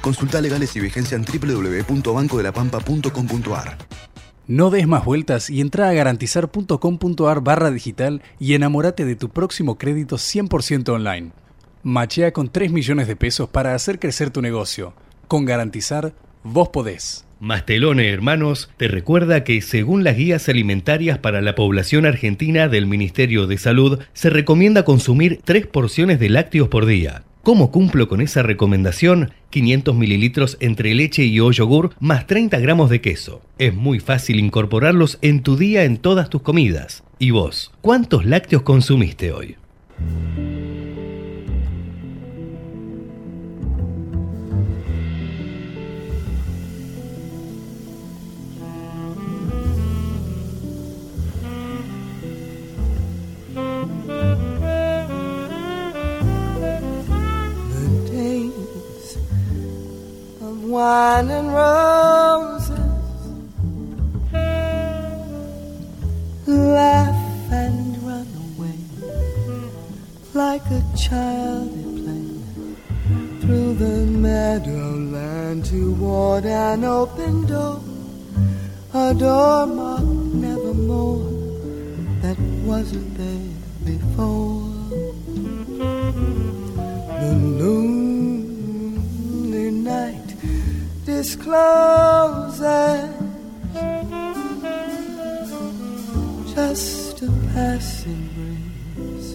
Consulta 0.00 0.40
legales 0.40 0.76
y 0.76 0.80
vigencia 0.80 1.16
en 1.16 1.24
www.bancodelapampa.com.ar. 1.24 3.78
No 4.48 4.70
des 4.70 4.86
más 4.88 5.04
vueltas 5.04 5.50
y 5.50 5.60
entra 5.60 5.90
a 5.90 5.92
garantizar.com.ar 5.92 7.42
barra 7.42 7.70
digital 7.70 8.22
y 8.40 8.54
enamórate 8.54 9.04
de 9.04 9.14
tu 9.14 9.28
próximo 9.28 9.76
crédito 9.76 10.16
100% 10.16 10.88
online. 10.88 11.32
Machea 11.82 12.32
con 12.32 12.48
3 12.48 12.72
millones 12.72 13.08
de 13.08 13.14
pesos 13.14 13.50
para 13.50 13.74
hacer 13.74 13.98
crecer 13.98 14.30
tu 14.30 14.40
negocio. 14.40 14.94
Con 15.28 15.44
Garantizar, 15.44 16.14
vos 16.44 16.70
podés. 16.70 17.26
Mastelone 17.40 18.08
Hermanos 18.08 18.70
te 18.78 18.88
recuerda 18.88 19.44
que 19.44 19.60
según 19.60 20.02
las 20.02 20.16
guías 20.16 20.48
alimentarias 20.48 21.18
para 21.18 21.42
la 21.42 21.54
población 21.54 22.06
argentina 22.06 22.68
del 22.68 22.86
Ministerio 22.86 23.46
de 23.46 23.58
Salud, 23.58 23.98
se 24.14 24.30
recomienda 24.30 24.82
consumir 24.82 25.42
3 25.44 25.66
porciones 25.66 26.18
de 26.20 26.30
lácteos 26.30 26.68
por 26.68 26.86
día. 26.86 27.22
¿Cómo 27.42 27.70
cumplo 27.70 28.08
con 28.08 28.22
esa 28.22 28.42
recomendación? 28.42 29.30
500 29.50 29.94
mililitros 29.94 30.56
entre 30.60 30.94
leche 30.94 31.24
y 31.24 31.40
o 31.40 31.50
yogur 31.50 31.94
más 32.00 32.26
30 32.26 32.58
gramos 32.58 32.90
de 32.90 33.00
queso. 33.00 33.42
Es 33.58 33.74
muy 33.74 34.00
fácil 34.00 34.38
incorporarlos 34.38 35.18
en 35.22 35.42
tu 35.42 35.56
día 35.56 35.84
en 35.84 35.96
todas 35.96 36.30
tus 36.30 36.42
comidas. 36.42 37.04
¿Y 37.18 37.30
vos? 37.30 37.72
¿Cuántos 37.80 38.24
lácteos 38.24 38.62
consumiste 38.62 39.32
hoy? 39.32 39.56
Wine 60.68 61.30
and 61.30 61.52
roses. 61.54 62.68
Laugh 66.46 67.52
and 67.52 68.02
run 68.02 68.26
away 68.44 68.78
like 70.34 70.66
a 70.70 70.82
child 70.96 71.70
at 71.82 71.84
play 71.98 72.28
through 73.40 73.74
the 73.74 74.06
meadowland 74.26 75.64
toward 75.64 76.44
an 76.44 76.84
open 76.84 77.46
door. 77.46 77.80
A 78.92 79.14
door 79.14 79.66
marked 79.66 80.34
nevermore 80.44 81.30
that 82.22 82.38
wasn't 82.64 83.16
there 83.16 83.54
before. 83.84 84.68
The 87.20 87.32
lonely 87.62 88.58
night 89.70 90.27
discloses 91.18 93.10
just 96.54 97.22
a 97.22 97.32
passing 97.52 98.24
breeze 98.36 99.30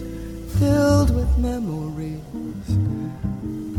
filled 0.58 1.14
with 1.14 1.30
memories 1.36 2.70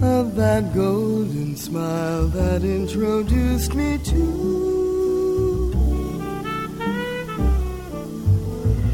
of 0.03 0.35
that 0.35 0.71
golden 0.75 1.55
smile 1.55 2.27
that 2.27 2.63
introduced 2.63 3.73
me 3.73 3.97
to 3.97 4.25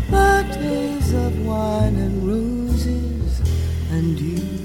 the 0.09 0.47
days 0.53 1.13
of 1.13 1.45
wine 1.45 1.97
and 1.97 2.15
roses 2.25 3.41
and 3.91 4.17
you. 4.17 4.60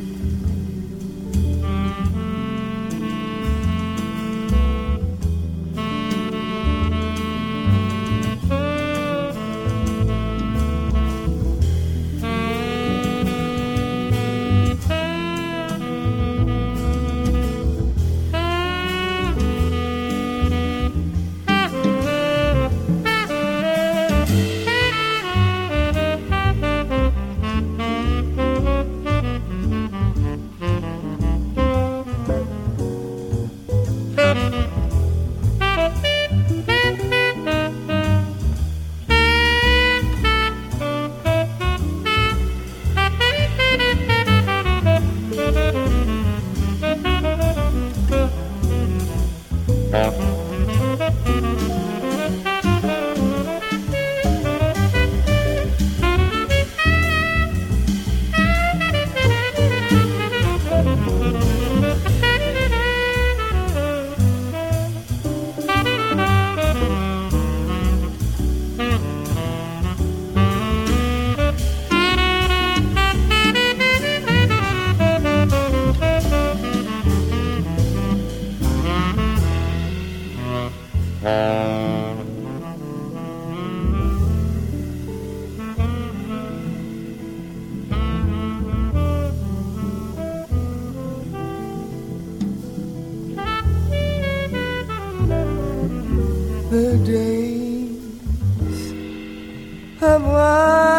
love. 100.57 100.96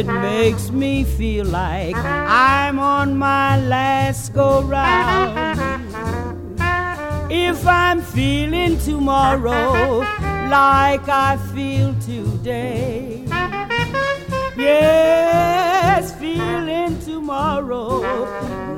It 0.00 0.06
makes 0.06 0.70
me 0.70 1.04
feel 1.04 1.44
like 1.44 1.94
I'm 1.94 2.78
on 2.78 3.18
my 3.18 3.60
last 3.60 4.32
go 4.32 4.62
round. 4.62 5.60
If 7.30 7.66
I'm 7.66 8.00
feeling 8.00 8.78
tomorrow 8.78 9.98
like 10.48 11.06
I 11.06 11.36
feel 11.52 11.94
today, 12.00 13.24
yes, 14.56 16.18
feeling 16.18 16.98
tomorrow 17.00 18.00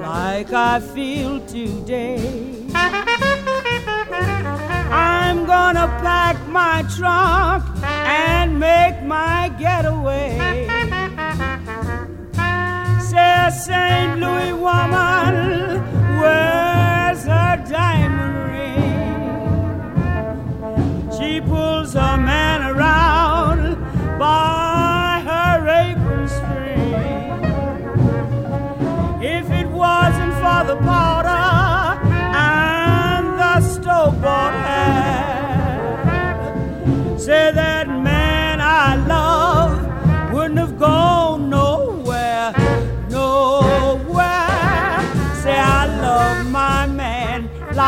like 0.00 0.52
I 0.52 0.80
feel 0.80 1.38
today. 1.46 2.66
I'm 4.90 5.46
gonna 5.46 5.86
pack 6.02 6.36
my 6.48 6.82
trunk 6.96 7.62
and 7.84 8.58
make 8.58 9.04
my 9.04 9.50
getaway. 9.56 10.81
Says 13.42 13.64
St. 13.64 14.20
Louis 14.20 14.52
woman, 14.52 15.71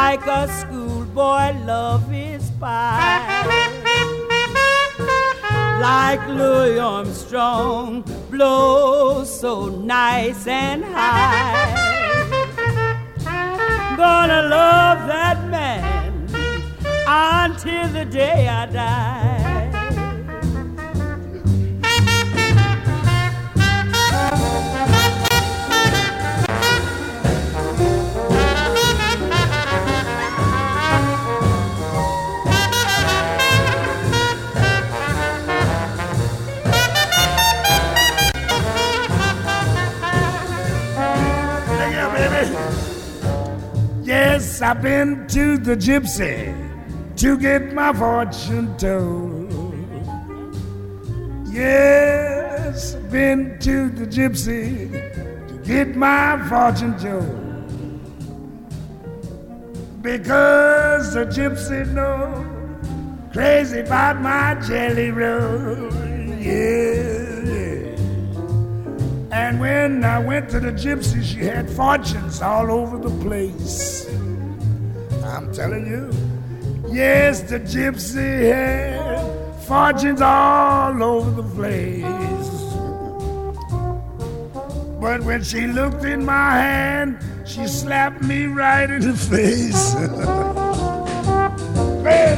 like 0.06 0.26
a 0.26 0.46
schoolboy 0.60 1.46
love 1.64 2.06
his 2.10 2.50
pie. 2.60 3.42
Like 5.80 6.22
Louis 6.28 6.78
Armstrong 6.78 8.04
blows 8.30 9.40
so 9.40 9.70
nice 9.70 10.46
and 10.46 10.84
high. 10.84 11.64
Gonna 13.96 14.42
love 14.58 14.98
that 15.14 15.38
man 15.54 16.12
until 17.06 17.88
the 17.98 18.04
day 18.04 18.46
I 18.46 18.66
die. 18.66 19.53
I've 44.62 44.82
been 44.82 45.26
to 45.28 45.58
the 45.58 45.76
gypsy 45.76 46.54
to 47.16 47.38
get 47.38 47.72
my 47.72 47.92
fortune 47.92 48.76
told. 48.76 49.52
Yes, 51.48 52.94
I've 52.94 53.10
been 53.10 53.58
to 53.60 53.88
the 53.90 54.06
gypsy 54.06 54.90
to 55.48 55.54
get 55.64 55.96
my 55.96 56.46
fortune 56.48 56.98
told. 56.98 57.40
Because 60.02 61.14
the 61.14 61.24
gypsy 61.26 61.86
knows 61.92 63.32
crazy 63.32 63.80
about 63.80 64.20
my 64.20 64.54
jelly 64.66 65.10
roll. 65.10 65.92
Yeah, 66.38 67.40
yeah. 67.44 67.96
And 69.32 69.58
when 69.58 70.04
I 70.04 70.18
went 70.18 70.50
to 70.50 70.60
the 70.60 70.72
gypsy, 70.72 71.22
she 71.24 71.44
had 71.44 71.68
fortunes 71.70 72.40
all 72.42 72.70
over 72.70 72.98
the 72.98 73.10
place. 73.24 74.06
I'm 75.24 75.52
telling 75.52 75.86
you. 75.86 76.10
Yes, 76.92 77.42
the 77.42 77.58
gypsy 77.58 78.52
had 78.52 79.60
fortunes 79.64 80.20
all 80.20 81.02
over 81.02 81.42
the 81.42 81.48
place. 81.54 82.04
But 85.00 85.22
when 85.22 85.42
she 85.42 85.66
looked 85.66 86.04
in 86.04 86.24
my 86.24 86.52
hand, 86.52 87.18
she 87.46 87.66
slapped 87.66 88.22
me 88.22 88.46
right 88.46 88.88
in 88.90 89.00
the 89.00 89.14
face. 89.30 89.94
Hey, 92.04 92.36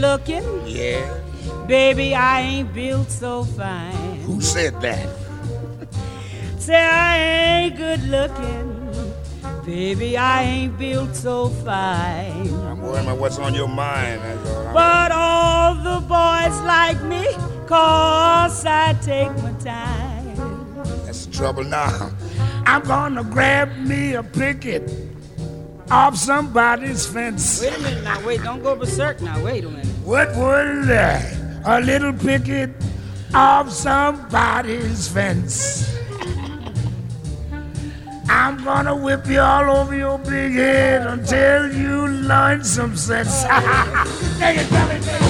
looking, 0.00 0.42
Yeah. 0.66 1.02
baby, 1.66 2.14
I 2.14 2.40
ain't 2.40 2.72
built 2.74 3.10
so 3.10 3.44
fine. 3.44 4.20
Who 4.26 4.40
said 4.40 4.80
that? 4.80 5.08
Say 6.58 6.76
I 6.76 7.16
ain't 7.18 7.76
good 7.76 8.02
looking, 8.04 9.12
baby, 9.64 10.16
I 10.16 10.42
ain't 10.42 10.78
built 10.78 11.14
so 11.16 11.48
fine. 11.48 12.48
I'm 12.68 12.80
worrying 12.82 13.06
about 13.06 13.18
what's 13.18 13.38
on 13.38 13.54
your 13.54 13.68
mind. 13.68 14.20
All. 14.46 14.74
But 14.74 15.12
all 15.12 15.74
the 15.74 16.00
boys 16.06 16.56
like 16.62 17.02
me, 17.02 17.26
cause 17.66 18.64
I 18.66 18.94
take 19.02 19.32
my 19.42 19.52
time. 19.60 20.36
That's 21.04 21.26
the 21.26 21.32
trouble 21.32 21.64
now. 21.64 22.10
I'm 22.66 22.82
gonna 22.82 23.24
grab 23.24 23.76
me 23.78 24.14
a 24.14 24.22
picket 24.22 24.82
off 25.90 26.14
somebody's 26.16 27.06
fence. 27.06 27.60
Wait 27.62 27.74
a 27.74 27.78
minute 27.80 28.04
now, 28.04 28.24
wait, 28.26 28.42
don't 28.44 28.62
go 28.62 28.76
berserk 28.76 29.20
now, 29.22 29.42
wait 29.42 29.64
a 29.64 29.68
minute. 29.68 29.86
What 30.04 30.34
would 30.34 30.90
uh, 30.90 31.20
a 31.64 31.80
little 31.80 32.12
picket 32.12 32.70
of 33.34 33.72
somebody's 33.72 35.08
fence? 35.08 35.86
I'm 38.28 38.62
gonna 38.64 38.96
whip 38.96 39.26
you 39.26 39.40
all 39.40 39.70
over 39.78 39.94
your 39.94 40.18
big 40.18 40.52
head 40.52 41.06
until 41.06 41.72
you 41.72 42.06
learn 42.06 42.64
some 42.64 42.96
sense. 42.96 43.42
Take 44.38 44.58
it, 44.58 44.68
tell 44.68 45.29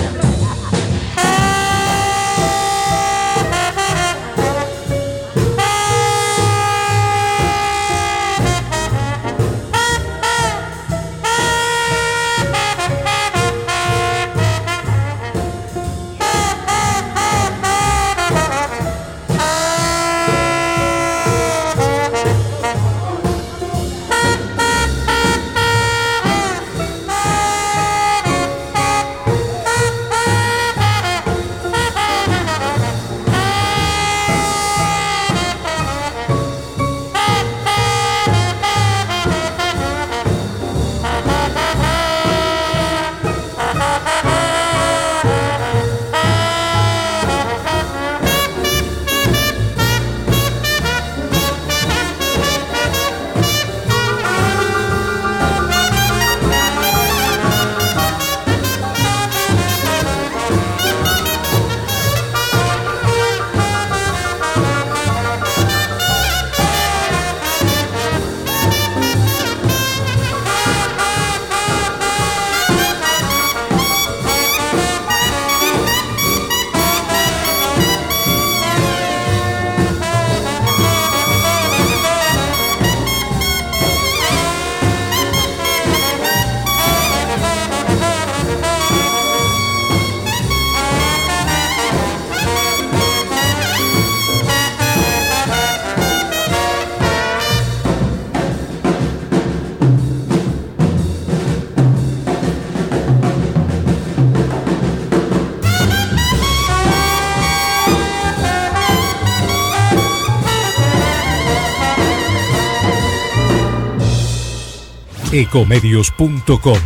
Ecomedios.com 115.40 116.76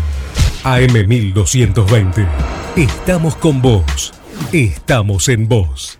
AM1220. 0.63 2.25
Estamos 2.77 3.35
con 3.35 3.61
vos. 3.61 4.15
Estamos 4.53 5.29
en 5.29 5.49
vos. 5.49 5.99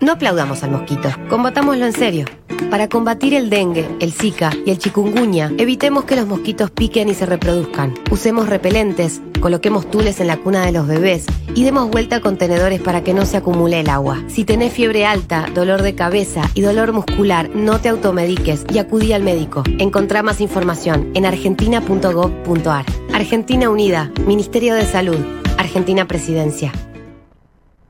No 0.00 0.12
aplaudamos 0.12 0.62
al 0.62 0.72
mosquito, 0.72 1.08
combatámoslo 1.30 1.86
en 1.86 1.94
serio. 1.94 2.26
Para 2.70 2.90
combatir 2.90 3.32
el 3.32 3.48
dengue, 3.48 3.88
el 4.00 4.12
zika 4.12 4.52
y 4.66 4.70
el 4.72 4.78
chikungunya, 4.78 5.52
evitemos 5.56 6.04
que 6.04 6.16
los 6.16 6.26
mosquitos 6.26 6.70
piquen 6.70 7.08
y 7.08 7.14
se 7.14 7.24
reproduzcan. 7.24 7.94
Usemos 8.10 8.50
repelentes, 8.50 9.22
coloquemos 9.40 9.90
tules 9.90 10.20
en 10.20 10.26
la 10.26 10.36
cuna 10.36 10.66
de 10.66 10.72
los 10.72 10.86
bebés 10.86 11.24
y 11.54 11.64
demos 11.64 11.90
vuelta 11.90 12.16
a 12.16 12.20
contenedores 12.20 12.80
para 12.80 13.02
que 13.02 13.14
no 13.14 13.26
se 13.26 13.36
acumule 13.36 13.80
el 13.80 13.88
agua. 13.88 14.22
Si 14.28 14.44
tenés 14.44 14.72
fiebre 14.72 15.06
alta, 15.06 15.48
dolor 15.54 15.82
de 15.82 15.94
cabeza 15.94 16.42
y 16.54 16.60
dolor 16.60 16.92
muscular, 16.92 17.50
no 17.54 17.80
te 17.80 17.88
automediques 17.88 18.64
y 18.72 18.78
acudí 18.78 19.12
al 19.12 19.22
médico. 19.22 19.62
Encontrá 19.78 20.22
más 20.22 20.40
información 20.40 21.10
en 21.14 21.26
argentina.gov.ar. 21.26 22.84
Argentina 23.12 23.70
Unida, 23.70 24.10
Ministerio 24.26 24.74
de 24.74 24.86
Salud, 24.86 25.18
Argentina 25.58 26.06
Presidencia. 26.06 26.72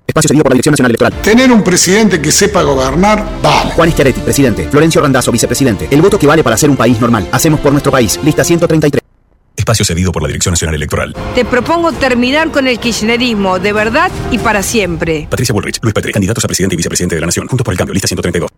Espacio 0.07 0.29
cedido 0.29 0.45
por 0.45 0.53
la 0.53 0.55
Dirección 0.55 0.73
Nacional 0.73 0.91
Electoral. 0.91 1.23
Tener 1.23 1.51
un 1.51 1.65
presidente 1.65 2.21
que 2.21 2.31
sepa 2.31 2.63
gobernar, 2.63 3.25
vale. 3.43 3.71
Juan 3.73 3.91
Schiaretti, 3.91 4.21
presidente. 4.21 4.69
Florencio 4.69 5.01
Randazzo, 5.01 5.33
vicepresidente. 5.33 5.89
El 5.91 6.03
voto 6.03 6.19
que 6.19 6.27
vale 6.27 6.45
para 6.45 6.57
ser 6.57 6.71
un 6.71 6.77
país 6.77 7.01
normal. 7.01 7.27
Hacemos 7.33 7.59
por 7.61 7.73
nuestro 7.73 7.91
país. 7.91 8.21
Lista 8.23 8.45
133. 8.45 9.04
Espacio 9.65 9.87
cedido 9.87 10.13
por 10.13 10.21
la 10.23 10.29
Dirección 10.29 10.53
Nacional 10.53 10.75
Electoral. 10.75 11.17
Te 11.35 11.47
propongo 11.47 11.91
terminar 11.93 12.51
con 12.51 12.69
el 12.69 12.79
kirchnerismo 12.79 13.59
de 13.59 13.73
verdad 13.73 14.11
y 14.31 14.37
para 14.37 14.63
siempre. 14.63 15.27
Patricia 15.31 15.55
Bullrich, 15.55 15.79
Luis 15.81 15.95
Petri, 15.95 16.13
candidatos 16.13 16.45
a 16.45 16.49
presidente 16.49 16.75
y 16.75 16.77
vicepresidente 16.77 17.15
de 17.15 17.23
la 17.23 17.29
Nación. 17.29 17.49
Juntos 17.49 17.65
por 17.65 17.73
el 17.73 17.79
cambio. 17.79 17.95
Lista 17.95 18.07
132. 18.07 18.51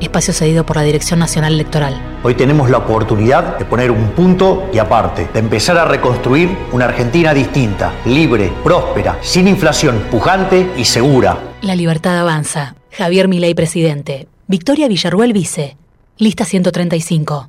Espacio 0.00 0.32
cedido 0.32 0.64
por 0.64 0.76
la 0.76 0.82
Dirección 0.82 1.18
Nacional 1.18 1.52
Electoral. 1.52 2.20
Hoy 2.22 2.36
tenemos 2.36 2.70
la 2.70 2.78
oportunidad 2.78 3.58
de 3.58 3.64
poner 3.64 3.90
un 3.90 4.10
punto 4.12 4.70
y 4.72 4.78
aparte, 4.78 5.28
de 5.32 5.40
empezar 5.40 5.78
a 5.78 5.84
reconstruir 5.84 6.56
una 6.70 6.84
Argentina 6.84 7.34
distinta, 7.34 7.92
libre, 8.04 8.52
próspera, 8.62 9.18
sin 9.22 9.48
inflación, 9.48 10.04
pujante 10.12 10.70
y 10.76 10.84
segura. 10.84 11.38
La 11.62 11.74
libertad 11.74 12.16
avanza. 12.18 12.76
Javier 12.92 13.26
Milei, 13.26 13.54
presidente. 13.54 14.28
Victoria 14.46 14.86
Villarruel, 14.86 15.32
vice. 15.32 15.76
Lista 16.18 16.44
135. 16.44 17.48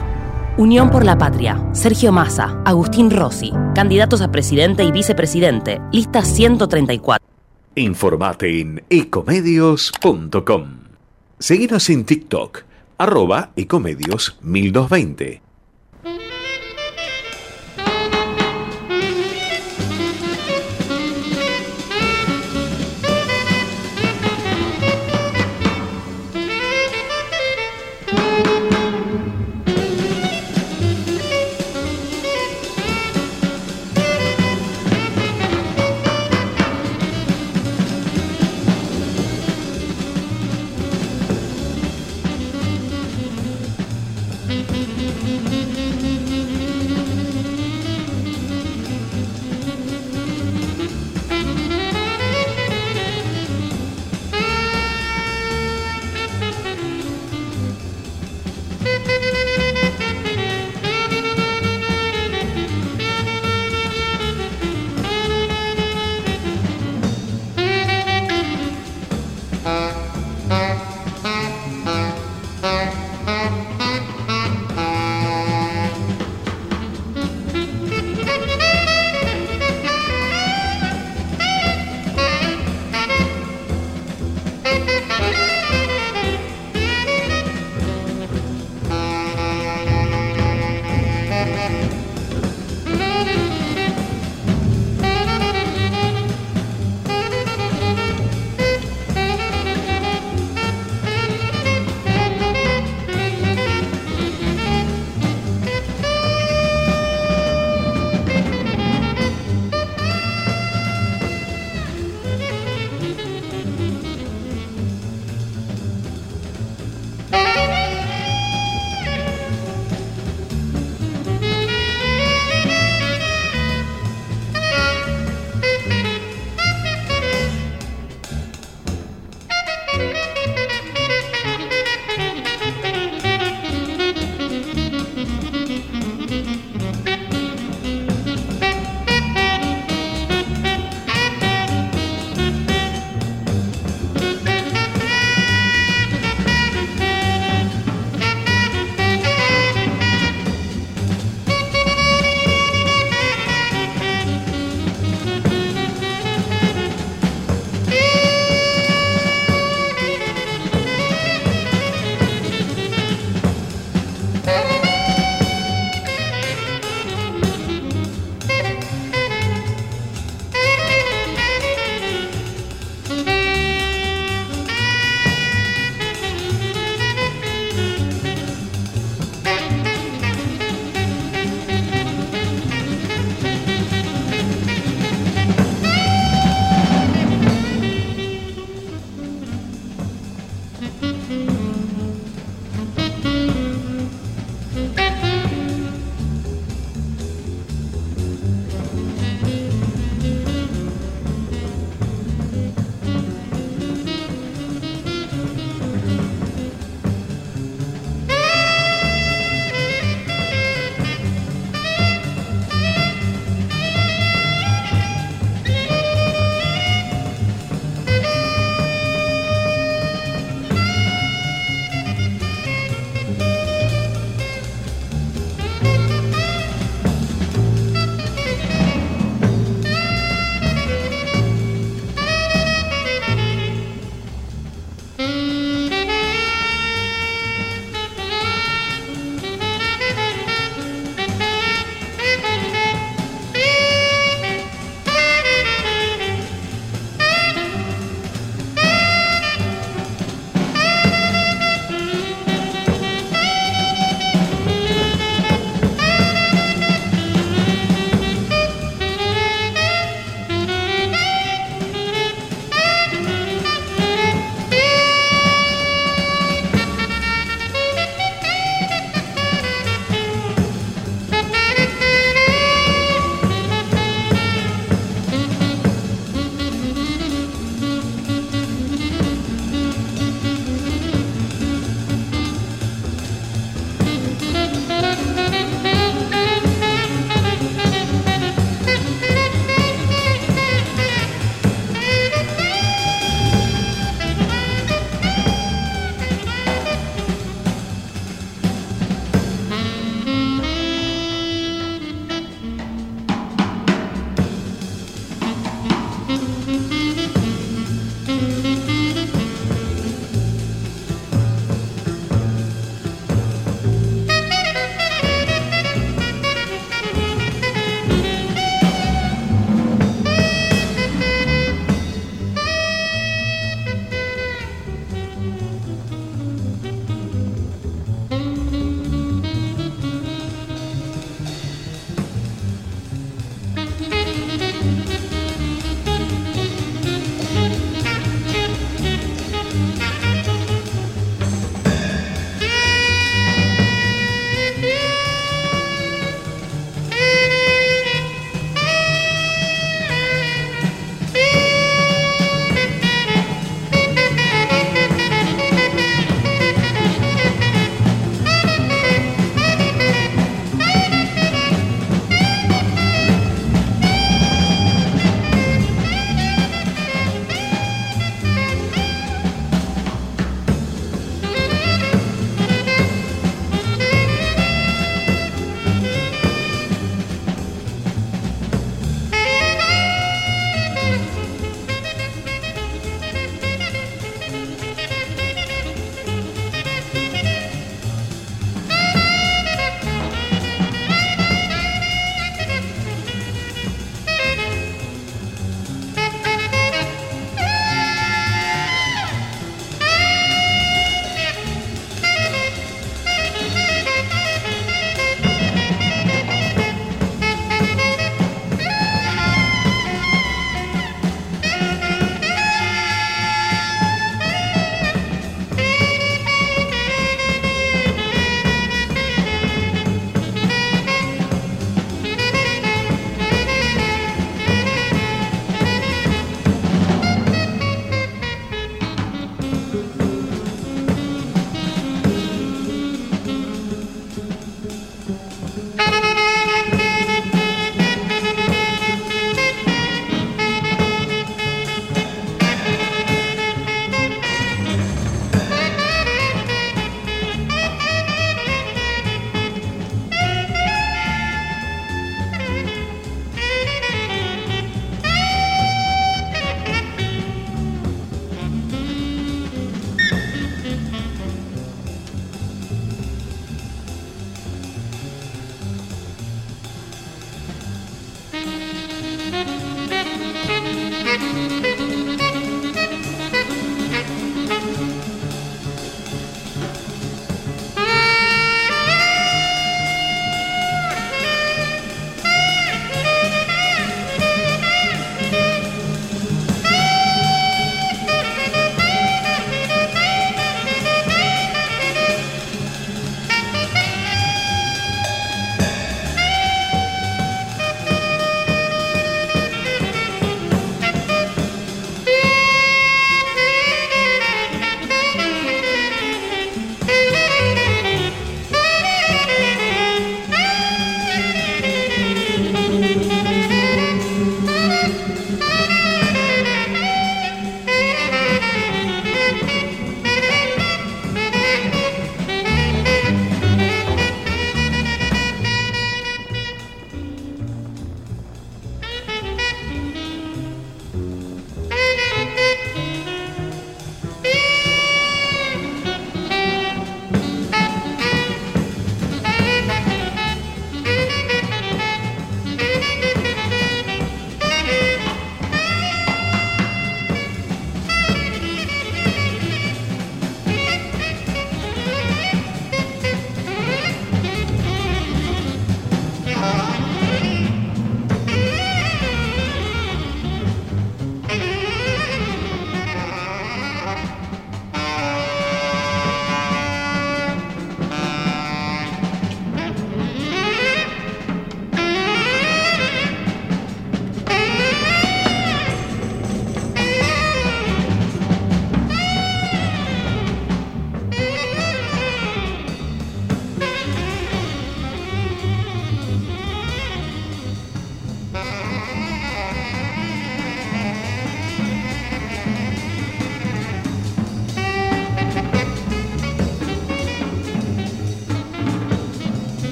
Unión 0.57 0.89
por 0.91 1.05
la 1.05 1.17
Patria. 1.17 1.65
Sergio 1.71 2.11
Massa, 2.11 2.61
Agustín 2.65 3.09
Rossi, 3.09 3.53
candidatos 3.73 4.21
a 4.21 4.31
presidente 4.31 4.83
y 4.83 4.91
vicepresidente. 4.91 5.81
Lista 5.93 6.23
134. 6.23 7.25
Informate 7.75 8.59
en 8.59 8.83
ecomedios.com. 8.89 10.67
Seguinos 11.39 11.89
en 11.89 12.05
TikTok, 12.05 12.63
arroba 12.97 13.51
ecomedios 13.55 14.37
1220. 14.41 15.40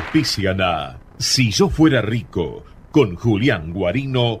Auspician 0.00 0.58
Si 1.18 1.50
yo 1.50 1.68
fuera 1.68 2.00
rico 2.00 2.64
con 2.90 3.16
Julián 3.16 3.70
Guarino 3.72 4.40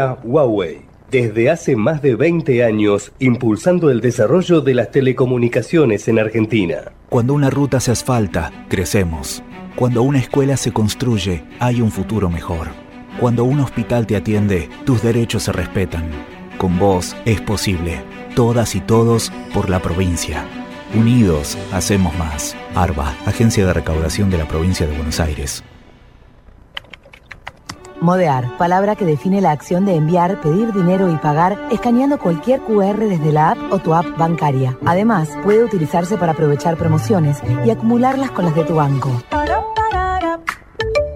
Huawei. 0.23 0.81
Desde 1.09 1.49
hace 1.49 1.75
más 1.75 2.01
de 2.01 2.15
20 2.15 2.63
años, 2.63 3.11
impulsando 3.19 3.89
el 3.89 3.99
desarrollo 3.99 4.61
de 4.61 4.73
las 4.73 4.91
telecomunicaciones 4.91 6.07
en 6.07 6.19
Argentina. 6.19 6.93
Cuando 7.09 7.33
una 7.33 7.49
ruta 7.49 7.79
se 7.79 7.91
asfalta, 7.91 8.51
crecemos. 8.69 9.43
Cuando 9.75 10.03
una 10.03 10.19
escuela 10.19 10.57
se 10.57 10.71
construye, 10.71 11.43
hay 11.59 11.81
un 11.81 11.91
futuro 11.91 12.29
mejor. 12.29 12.69
Cuando 13.19 13.43
un 13.43 13.59
hospital 13.59 14.07
te 14.07 14.15
atiende, 14.15 14.69
tus 14.85 15.01
derechos 15.01 15.43
se 15.43 15.51
respetan. 15.51 16.09
Con 16.57 16.79
vos 16.79 17.15
es 17.25 17.41
posible. 17.41 18.01
Todas 18.35 18.75
y 18.75 18.79
todos 18.79 19.31
por 19.53 19.69
la 19.69 19.81
provincia. 19.81 20.45
Unidos, 20.93 21.57
hacemos 21.71 22.17
más. 22.17 22.55
ARBA, 22.75 23.15
Agencia 23.25 23.65
de 23.65 23.73
Recaudación 23.73 24.29
de 24.29 24.37
la 24.37 24.47
Provincia 24.47 24.87
de 24.87 24.95
Buenos 24.95 25.19
Aires. 25.19 25.63
Modear, 28.01 28.57
palabra 28.57 28.95
que 28.95 29.05
define 29.05 29.41
la 29.41 29.51
acción 29.51 29.85
de 29.85 29.95
enviar, 29.95 30.41
pedir 30.41 30.73
dinero 30.73 31.11
y 31.11 31.17
pagar 31.17 31.67
escaneando 31.71 32.17
cualquier 32.17 32.59
QR 32.61 32.97
desde 32.97 33.31
la 33.31 33.51
app 33.51 33.71
o 33.71 33.77
tu 33.77 33.93
app 33.93 34.17
bancaria. 34.17 34.75
Además, 34.87 35.29
puede 35.43 35.63
utilizarse 35.63 36.17
para 36.17 36.31
aprovechar 36.31 36.77
promociones 36.77 37.37
y 37.63 37.69
acumularlas 37.69 38.31
con 38.31 38.45
las 38.45 38.55
de 38.55 38.63
tu 38.63 38.73
banco. 38.73 39.11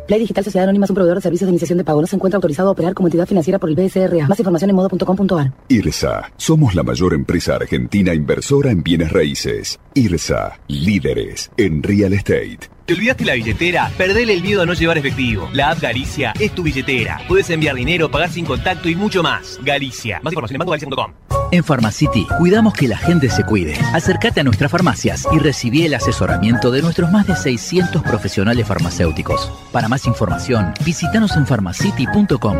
Play 0.07 0.19
Digital 0.19 0.43
Sociedad 0.43 0.65
Anónima 0.65 0.85
es 0.85 0.89
un 0.91 0.95
proveedor 0.95 1.17
de 1.17 1.21
servicios 1.21 1.47
de 1.47 1.51
iniciación 1.51 1.77
de 1.77 1.83
pago. 1.83 2.01
No 2.01 2.07
se 2.07 2.15
encuentra 2.15 2.37
autorizado 2.37 2.69
a 2.69 2.71
operar 2.73 2.93
como 2.93 3.07
entidad 3.07 3.27
financiera 3.27 3.59
por 3.59 3.69
el 3.69 3.75
BSRA. 3.75 4.27
Más 4.27 4.39
información 4.39 4.69
en 4.69 4.75
modo.com.ar. 4.75 5.51
IRSA. 5.67 6.31
Somos 6.37 6.75
la 6.75 6.83
mayor 6.83 7.13
empresa 7.13 7.55
argentina 7.55 8.13
inversora 8.13 8.71
en 8.71 8.83
bienes 8.83 9.11
raíces. 9.11 9.79
IRSA. 9.93 10.59
Líderes 10.67 11.51
en 11.57 11.81
real 11.81 12.13
estate. 12.13 12.69
¿Te 12.85 12.93
olvidaste 12.93 13.25
la 13.25 13.33
billetera? 13.33 13.91
Perdele 13.97 14.33
el 14.33 14.43
miedo 14.43 14.61
a 14.61 14.65
no 14.67 14.73
llevar 14.73 14.99
efectivo. 14.99 15.49
La 15.53 15.71
app 15.71 15.81
Galicia 15.81 16.33
es 16.39 16.51
tu 16.51 16.61
billetera. 16.61 17.19
Puedes 17.27 17.49
enviar 17.49 17.75
dinero, 17.75 18.11
pagar 18.11 18.29
sin 18.29 18.45
contacto 18.45 18.87
y 18.89 18.95
mucho 18.95 19.23
más. 19.23 19.59
Galicia. 19.63 20.19
Más 20.21 20.33
información 20.33 20.55
en 20.55 20.59
bancogalicia.com. 20.59 21.34
En 21.51 21.63
Pharmacity 21.63 22.27
cuidamos 22.37 22.73
que 22.73 22.87
la 22.87 22.97
gente 22.97 23.29
se 23.29 23.43
cuide. 23.43 23.75
Acércate 23.93 24.41
a 24.41 24.43
nuestras 24.43 24.71
farmacias 24.71 25.27
y 25.31 25.39
recibí 25.39 25.83
el 25.83 25.93
asesoramiento 25.93 26.71
de 26.71 26.81
nuestros 26.81 27.11
más 27.11 27.27
de 27.27 27.35
600 27.35 28.01
profesionales 28.01 28.67
farmacéuticos. 28.67 29.51
Para 29.71 29.87
más 29.87 30.05
información, 30.05 30.73
visítanos 30.83 31.35
en 31.35 31.45
pharmacity.com. 31.45 32.57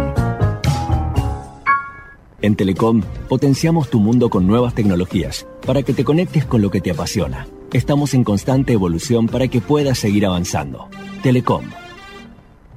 En 2.42 2.56
Telecom, 2.56 3.02
potenciamos 3.28 3.90
tu 3.90 4.00
mundo 4.00 4.30
con 4.30 4.46
nuevas 4.46 4.76
tecnologías 4.76 5.48
para 5.66 5.82
que 5.82 5.94
te 5.94 6.04
conectes 6.04 6.46
con 6.46 6.62
lo 6.62 6.70
que 6.70 6.82
te 6.82 6.92
apasiona. 6.92 7.48
Estamos 7.74 8.14
en 8.14 8.24
constante 8.24 8.74
evolución 8.74 9.28
para 9.28 9.48
que 9.48 9.62
puedas 9.62 9.98
seguir 9.98 10.26
avanzando. 10.26 10.88
Telecom. 11.24 11.66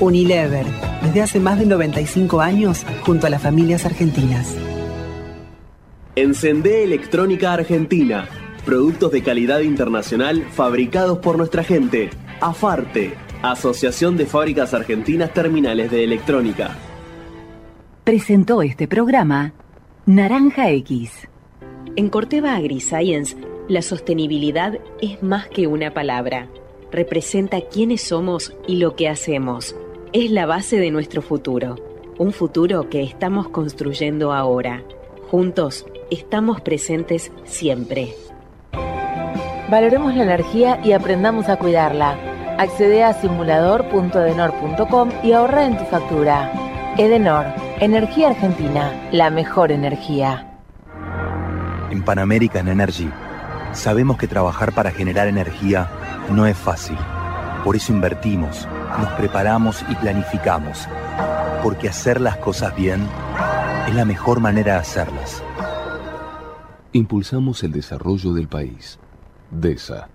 Unilever, 0.00 0.66
desde 1.02 1.22
hace 1.22 1.40
más 1.40 1.58
de 1.58 1.66
95 1.66 2.40
años, 2.40 2.84
junto 3.02 3.26
a 3.26 3.30
las 3.30 3.42
familias 3.42 3.84
argentinas. 3.84 4.56
Encendé 6.16 6.82
Electrónica 6.84 7.52
Argentina. 7.52 8.28
Productos 8.64 9.12
de 9.12 9.22
calidad 9.22 9.60
internacional 9.60 10.44
fabricados 10.50 11.18
por 11.18 11.38
nuestra 11.38 11.62
gente. 11.64 12.10
AFARTE, 12.40 13.14
Asociación 13.42 14.16
de 14.16 14.26
Fábricas 14.26 14.74
Argentinas 14.74 15.32
Terminales 15.32 15.90
de 15.90 16.02
Electrónica. 16.04 16.76
Presentó 18.04 18.62
este 18.62 18.88
programa 18.88 19.52
Naranja 20.06 20.70
X. 20.70 21.28
En 21.96 22.08
Corteva 22.08 22.56
AgriScience, 22.56 23.36
la 23.68 23.82
sostenibilidad 23.82 24.78
es 25.00 25.22
más 25.22 25.48
que 25.48 25.66
una 25.66 25.94
palabra. 25.94 26.48
Representa 26.90 27.60
quiénes 27.60 28.02
somos 28.02 28.56
y 28.66 28.76
lo 28.76 28.96
que 28.96 29.08
hacemos. 29.08 29.76
Es 30.12 30.32
la 30.32 30.44
base 30.44 30.78
de 30.78 30.90
nuestro 30.90 31.22
futuro. 31.22 31.76
Un 32.18 32.32
futuro 32.32 32.90
que 32.90 33.00
estamos 33.04 33.48
construyendo 33.48 34.32
ahora. 34.32 34.82
Juntos 35.30 35.86
estamos 36.10 36.60
presentes 36.60 37.30
siempre. 37.44 38.16
Valoremos 39.70 40.16
la 40.16 40.24
energía 40.24 40.80
y 40.82 40.90
aprendamos 40.94 41.48
a 41.48 41.58
cuidarla. 41.58 42.18
Accede 42.58 43.04
a 43.04 43.12
simulador.edenor.com 43.14 45.10
y 45.22 45.30
ahorra 45.30 45.66
en 45.66 45.78
tu 45.78 45.84
factura. 45.84 46.52
Edenor, 46.98 47.46
Energía 47.78 48.30
Argentina, 48.30 49.08
la 49.12 49.30
mejor 49.30 49.70
energía. 49.70 50.58
En 51.88 52.02
Pan 52.02 52.18
American 52.18 52.66
Energy 52.66 53.08
sabemos 53.70 54.18
que 54.18 54.26
trabajar 54.26 54.72
para 54.72 54.90
generar 54.90 55.28
energía 55.28 55.88
no 56.30 56.46
es 56.46 56.56
fácil. 56.56 56.98
Por 57.62 57.76
eso 57.76 57.92
invertimos, 57.92 58.66
nos 58.98 59.08
preparamos 59.12 59.84
y 59.88 59.94
planificamos. 59.94 60.88
Porque 61.62 61.88
hacer 61.88 62.20
las 62.20 62.36
cosas 62.36 62.74
bien 62.74 63.06
es 63.86 63.94
la 63.94 64.04
mejor 64.04 64.40
manera 64.40 64.74
de 64.74 64.78
hacerlas. 64.80 65.42
Impulsamos 66.92 67.62
el 67.62 67.72
desarrollo 67.72 68.32
del 68.32 68.48
país. 68.48 68.98
DESA, 69.50 70.08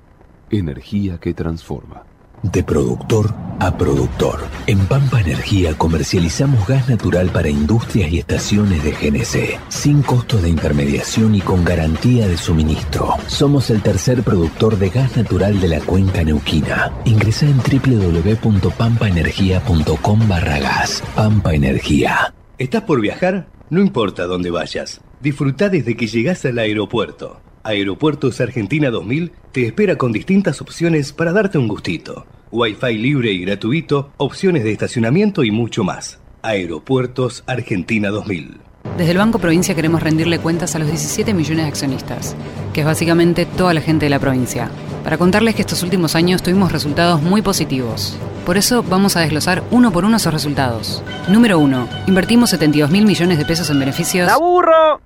energía 0.49 1.17
que 1.19 1.33
transforma. 1.33 2.03
De 2.51 2.63
productor 2.63 3.45
a 3.59 3.77
productor. 3.77 4.39
En 4.67 4.79
Pampa 4.87 5.19
Energía 5.21 5.75
comercializamos 5.75 6.67
gas 6.67 6.89
natural 6.89 7.29
para 7.29 7.47
industrias 7.49 8.11
y 8.11 8.17
estaciones 8.19 8.83
de 8.83 8.91
GNC, 8.91 9.59
sin 9.69 10.03
costo 10.03 10.37
de 10.37 10.49
intermediación 10.49 11.33
y 11.35 11.41
con 11.41 11.65
garantía 11.65 12.27
de 12.27 12.37
suministro. 12.37 13.15
Somos 13.27 13.69
el 13.69 13.81
tercer 13.81 14.23
productor 14.23 14.77
de 14.77 14.89
gas 14.89 15.15
natural 15.17 15.59
de 15.59 15.67
la 15.69 15.79
cuenca 15.79 16.23
neuquina. 16.23 16.91
Ingresa 17.05 17.47
en 17.47 17.57
www.pampaenergia.com 17.57 20.27
barra 20.27 20.59
gas. 20.59 21.01
Pampa 21.15 21.55
Energía. 21.55 22.33
¿Estás 22.57 22.83
por 22.83 23.01
viajar? 23.01 23.47
No 23.69 23.81
importa 23.81 24.25
dónde 24.25 24.49
vayas. 24.51 25.01
Disfruta 25.21 25.69
desde 25.69 25.95
que 25.95 26.07
llegas 26.07 26.43
al 26.45 26.59
aeropuerto. 26.59 27.39
Aeropuertos 27.65 28.39
Argentina 28.41 28.91
2000 28.91 29.31
te 29.51 29.65
espera 29.65 29.97
con 29.97 30.11
distintas 30.11 30.61
opciones 30.61 31.11
para 31.13 31.33
darte 31.33 31.57
un 31.57 31.67
gustito. 31.67 32.27
Wi-Fi 32.51 32.95
libre 32.95 33.31
y 33.31 33.43
gratuito, 33.43 34.11
opciones 34.17 34.63
de 34.63 34.71
estacionamiento 34.71 35.43
y 35.43 35.49
mucho 35.49 35.83
más. 35.83 36.19
Aeropuertos 36.43 37.43
Argentina 37.47 38.09
2000. 38.09 38.59
Desde 38.99 39.11
el 39.11 39.17
Banco 39.17 39.39
Provincia 39.39 39.73
queremos 39.73 40.03
rendirle 40.03 40.37
cuentas 40.37 40.75
a 40.75 40.79
los 40.79 40.87
17 40.89 41.33
millones 41.33 41.65
de 41.65 41.69
accionistas, 41.69 42.35
que 42.71 42.81
es 42.81 42.85
básicamente 42.85 43.47
toda 43.47 43.73
la 43.73 43.81
gente 43.81 44.05
de 44.05 44.11
la 44.11 44.19
provincia, 44.19 44.69
para 45.03 45.17
contarles 45.17 45.55
que 45.55 45.61
estos 45.61 45.81
últimos 45.81 46.13
años 46.13 46.43
tuvimos 46.43 46.71
resultados 46.71 47.19
muy 47.23 47.41
positivos. 47.41 48.15
Por 48.45 48.57
eso 48.57 48.83
vamos 48.83 49.17
a 49.17 49.21
desglosar 49.21 49.63
uno 49.71 49.91
por 49.91 50.05
uno 50.05 50.17
esos 50.17 50.31
resultados. 50.31 51.03
Número 51.29 51.57
1. 51.57 51.89
Invertimos 52.05 52.51
72 52.51 52.91
mil 52.91 53.07
millones 53.07 53.39
de 53.39 53.45
pesos 53.45 53.71
en 53.71 53.79
beneficios. 53.79 54.29
¡Aburro! 54.29 55.01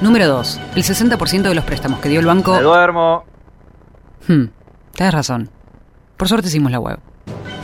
Número 0.00 0.26
2. 0.28 0.60
El 0.76 0.82
60% 0.82 1.42
de 1.42 1.54
los 1.54 1.64
préstamos 1.64 2.00
que 2.00 2.08
dio 2.08 2.20
el 2.20 2.26
banco... 2.26 2.54
Me 2.54 2.62
duermo. 2.62 3.24
Hmm, 4.26 4.46
tienes 4.94 5.14
razón. 5.14 5.50
Por 6.16 6.28
suerte 6.28 6.48
hicimos 6.48 6.72
la 6.72 6.80
web. 6.80 6.98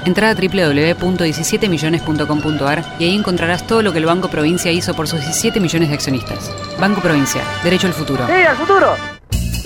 Entra 0.04 0.30
a 0.30 0.34
www.17millones.com.ar 0.34 2.84
y 2.98 3.04
ahí 3.04 3.16
encontrarás 3.16 3.66
todo 3.66 3.82
lo 3.82 3.92
que 3.92 3.98
el 3.98 4.06
Banco 4.06 4.28
Provincia 4.28 4.70
hizo 4.72 4.94
por 4.94 5.08
sus 5.08 5.20
17 5.20 5.60
millones 5.60 5.88
de 5.88 5.94
accionistas. 5.94 6.50
Banco 6.80 7.00
Provincia, 7.00 7.42
derecho 7.62 7.86
al 7.88 7.92
futuro. 7.92 8.26
¡Sí, 8.26 8.32
al 8.32 8.56
futuro! 8.56 9.17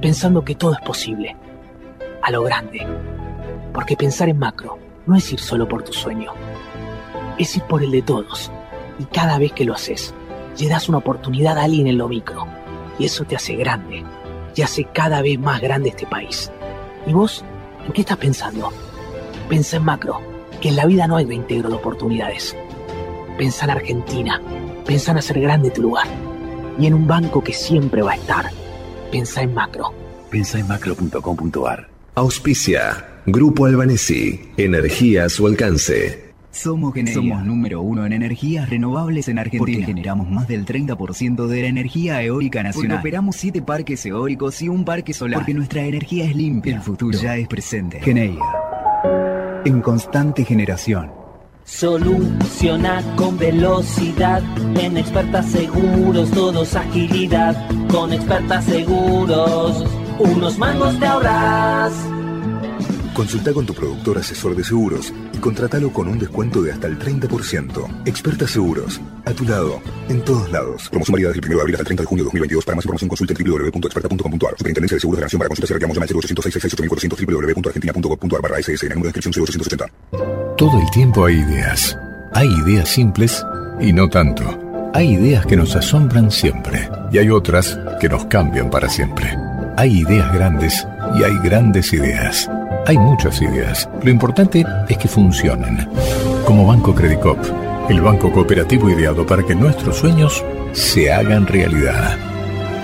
pensando 0.00 0.44
que 0.44 0.54
todo 0.54 0.72
es 0.72 0.80
posible, 0.80 1.36
a 2.22 2.30
lo 2.30 2.42
grande. 2.42 2.86
Porque 3.72 3.96
pensar 3.96 4.28
en 4.28 4.38
macro 4.38 4.78
no 5.06 5.16
es 5.16 5.32
ir 5.32 5.40
solo 5.40 5.68
por 5.68 5.82
tu 5.82 5.92
sueño, 5.92 6.32
es 7.38 7.56
ir 7.56 7.62
por 7.64 7.82
el 7.82 7.90
de 7.90 8.02
todos. 8.02 8.50
Y 8.98 9.04
cada 9.04 9.38
vez 9.38 9.52
que 9.52 9.64
lo 9.64 9.74
haces, 9.74 10.14
le 10.58 10.68
das 10.68 10.88
una 10.88 10.98
oportunidad 10.98 11.58
a 11.58 11.64
alguien 11.64 11.86
en 11.86 11.98
lo 11.98 12.08
micro. 12.08 12.46
Y 12.98 13.06
eso 13.06 13.24
te 13.24 13.36
hace 13.36 13.56
grande, 13.56 14.04
y 14.54 14.62
hace 14.62 14.84
cada 14.84 15.22
vez 15.22 15.38
más 15.38 15.60
grande 15.60 15.90
este 15.90 16.06
país. 16.06 16.50
¿Y 17.06 17.12
vos? 17.12 17.44
¿En 17.86 17.92
qué 17.92 18.02
estás 18.02 18.18
pensando? 18.18 18.70
Pensa 19.48 19.76
en 19.76 19.84
macro, 19.84 20.20
que 20.60 20.68
en 20.68 20.76
la 20.76 20.86
vida 20.86 21.06
no 21.06 21.16
hay 21.16 21.24
20 21.24 21.62
de 21.62 21.74
oportunidades. 21.74 22.56
Pensa 23.38 23.64
en 23.64 23.70
Argentina, 23.70 24.40
pensa 24.84 25.12
en 25.12 25.18
hacer 25.18 25.40
grande 25.40 25.70
tu 25.70 25.82
lugar. 25.82 26.06
Y 26.78 26.86
en 26.86 26.94
un 26.94 27.06
banco 27.06 27.42
que 27.42 27.52
siempre 27.52 28.02
va 28.02 28.12
a 28.12 28.16
estar 28.16 28.59
Pensa 29.10 29.42
en 29.42 29.54
macro. 29.54 29.92
Pensa 30.30 30.58
en 30.58 30.68
macro.com.ar. 30.68 31.88
Auspicia. 32.14 33.22
Grupo 33.26 33.66
Albanesi. 33.66 34.40
Energía 34.56 35.24
a 35.24 35.28
su 35.28 35.46
alcance. 35.46 36.30
Somos 36.52 36.94
Somos 37.12 37.44
número 37.44 37.80
uno 37.80 38.04
en 38.06 38.12
energías 38.12 38.68
renovables 38.70 39.28
en 39.28 39.38
Argentina. 39.38 39.78
Porque 39.78 39.82
generamos 39.84 40.28
más 40.28 40.48
del 40.48 40.64
30% 40.64 41.46
de 41.46 41.62
la 41.62 41.68
energía 41.68 42.22
eólica 42.22 42.62
nacional. 42.62 42.98
Porque 42.98 43.08
operamos 43.08 43.36
siete 43.36 43.62
parques 43.62 44.04
eólicos 44.06 44.60
y 44.62 44.68
un 44.68 44.84
parque 44.84 45.12
solar. 45.12 45.40
Porque 45.40 45.54
nuestra 45.54 45.84
energía 45.84 46.24
es 46.24 46.34
limpia. 46.34 46.76
El 46.76 46.82
futuro 46.82 47.16
ya 47.18 47.36
es 47.36 47.48
presente. 47.48 48.00
Geneia. 48.00 48.40
En 49.64 49.80
constante 49.80 50.44
generación. 50.44 51.10
Soluciona 51.64 53.02
con 53.16 53.38
velocidad. 53.38 54.42
En 54.76 54.96
expertas 54.96 55.46
seguros, 55.46 56.30
todos 56.30 56.74
agilidad. 56.74 57.56
Con 57.90 58.12
expertas 58.12 58.64
seguros, 58.64 59.84
unos 60.18 60.58
mangos 60.58 60.98
te 60.98 61.06
ahorras. 61.06 61.92
Consulta 63.20 63.52
con 63.52 63.66
tu 63.66 63.74
productor 63.74 64.16
asesor 64.16 64.56
de 64.56 64.64
seguros 64.64 65.12
y 65.34 65.36
contrátalo 65.36 65.92
con 65.92 66.08
un 66.08 66.18
descuento 66.18 66.62
de 66.62 66.72
hasta 66.72 66.86
el 66.86 66.98
30%. 66.98 68.06
Experta 68.06 68.48
Seguros, 68.48 68.98
a 69.26 69.32
tu 69.32 69.44
lado, 69.44 69.82
en 70.08 70.24
todos 70.24 70.50
lados. 70.50 70.88
Promoción 70.88 71.12
válida 71.12 71.28
desde 71.28 71.40
el 71.40 71.48
1 71.48 71.56
de 71.56 71.60
abril 71.60 71.74
hasta 71.74 71.82
el 71.82 71.86
30 71.88 72.02
de 72.02 72.06
junio 72.06 72.24
de 72.24 72.28
2022. 72.28 72.64
Para 72.64 72.76
más 72.76 72.84
información 72.86 73.08
consulta 73.10 73.34
en 73.36 73.44
www.experta.com.ar. 73.44 74.54
Superintendencia 74.56 74.96
de 74.96 75.00
Seguros 75.00 75.18
de 75.18 75.20
la 75.20 75.24
Nación 75.26 75.38
para 75.38 75.48
consultas 75.50 75.70
y 75.70 75.74
reclamos 75.74 75.96
llama 75.96 76.06
al 76.08 76.16
0800 76.16 77.28
www.argentina.gov.ar 77.28 78.40
barra 78.40 78.58
SS 78.58 78.86
en 78.86 78.92
el 78.92 78.96
número 78.96 79.12
de 79.12 79.18
inscripción 79.18 79.44
0880. 79.44 80.56
Todo 80.56 80.80
el 80.80 80.90
tiempo 80.90 81.26
hay 81.26 81.34
ideas. 81.34 81.98
Hay 82.32 82.48
ideas 82.64 82.88
simples 82.88 83.44
y 83.82 83.92
no 83.92 84.08
tanto. 84.08 84.44
Hay 84.94 85.12
ideas 85.12 85.44
que 85.44 85.56
nos 85.56 85.76
asombran 85.76 86.30
siempre 86.30 86.88
y 87.12 87.18
hay 87.18 87.28
otras 87.28 87.78
que 88.00 88.08
nos 88.08 88.24
cambian 88.24 88.70
para 88.70 88.88
siempre. 88.88 89.36
Hay 89.76 90.00
ideas 90.00 90.32
grandes 90.32 90.86
y 91.18 91.22
hay 91.22 91.36
grandes 91.44 91.92
ideas. 91.92 92.48
Hay 92.90 92.98
muchas 92.98 93.40
ideas. 93.40 93.88
Lo 94.02 94.10
importante 94.10 94.64
es 94.88 94.98
que 94.98 95.06
funcionen. 95.06 95.88
Como 96.44 96.66
Banco 96.66 96.92
Credicop, 96.92 97.38
el 97.88 98.00
banco 98.00 98.32
cooperativo 98.32 98.90
ideado 98.90 99.24
para 99.24 99.44
que 99.44 99.54
nuestros 99.54 99.98
sueños 99.98 100.44
se 100.72 101.12
hagan 101.12 101.46
realidad. 101.46 102.18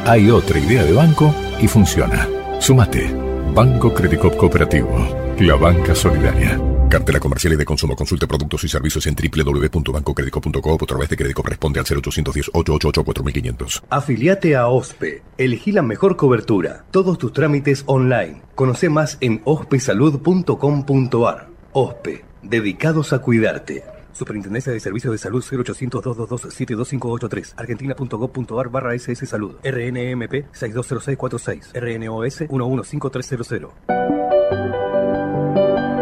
Hay 0.06 0.30
otra 0.30 0.60
idea 0.60 0.84
de 0.84 0.92
banco 0.92 1.34
y 1.60 1.66
funciona. 1.66 2.28
Sumate. 2.60 3.12
Banco 3.52 3.92
Credicop 3.92 4.36
Cooperativo. 4.36 4.96
La 5.40 5.56
banca 5.56 5.92
solidaria. 5.92 6.56
Cartela 6.96 7.20
comercial 7.20 7.52
y 7.52 7.56
de 7.56 7.66
consumo. 7.66 7.94
Consulte 7.94 8.26
productos 8.26 8.64
y 8.64 8.68
servicios 8.68 9.06
en 9.06 9.14
www.bancocredico.com 9.14 10.78
o 10.80 10.86
través 10.86 11.10
de 11.10 11.16
crédito 11.18 11.42
responde 11.42 11.78
al 11.78 11.84
0810 11.84 12.48
888 12.54 13.04
4500. 13.04 13.82
Afiliate 13.90 14.56
a 14.56 14.68
OSPE. 14.68 15.22
Elegí 15.36 15.72
la 15.72 15.82
mejor 15.82 16.16
cobertura. 16.16 16.86
Todos 16.90 17.18
tus 17.18 17.34
trámites 17.34 17.84
online. 17.84 18.40
Conoce 18.54 18.88
más 18.88 19.18
en 19.20 19.42
ospesalud.com.ar. 19.44 21.48
OSPE. 21.74 22.24
Dedicados 22.42 23.12
a 23.12 23.18
cuidarte. 23.18 23.84
Superintendencia 24.12 24.72
de 24.72 24.80
Servicios 24.80 25.12
de 25.12 25.18
Salud 25.18 25.44
0800 25.44 26.02
222 26.02 26.54
72583 26.54 27.54
argentina.gov.ar 27.58 28.70
barra 28.70 28.94
SS 28.94 29.26
Salud 29.26 29.56
RNMP 29.62 30.46
620646 30.50 31.72
RNOS 31.74 32.44
115300 32.48 34.15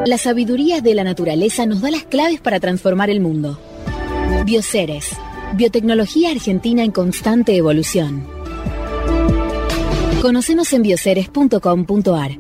La 0.07 0.19
sabiduría 0.19 0.83
de 0.83 0.95
la 0.95 1.03
naturaleza 1.03 1.65
nos 1.65 1.81
da 1.81 1.91
las 1.91 2.05
claves 2.05 2.39
para 2.39 2.61
transformar 2.61 3.09
el 3.09 3.21
mundo. 3.21 3.59
Bioceres, 4.45 5.17
biotecnología 5.55 6.31
argentina 6.31 6.85
en 6.85 6.91
constante 6.91 7.57
evolución. 7.57 8.27
Conocenos 10.21 10.71
en 10.75 10.83
bioceres.com.ar. 10.83 12.39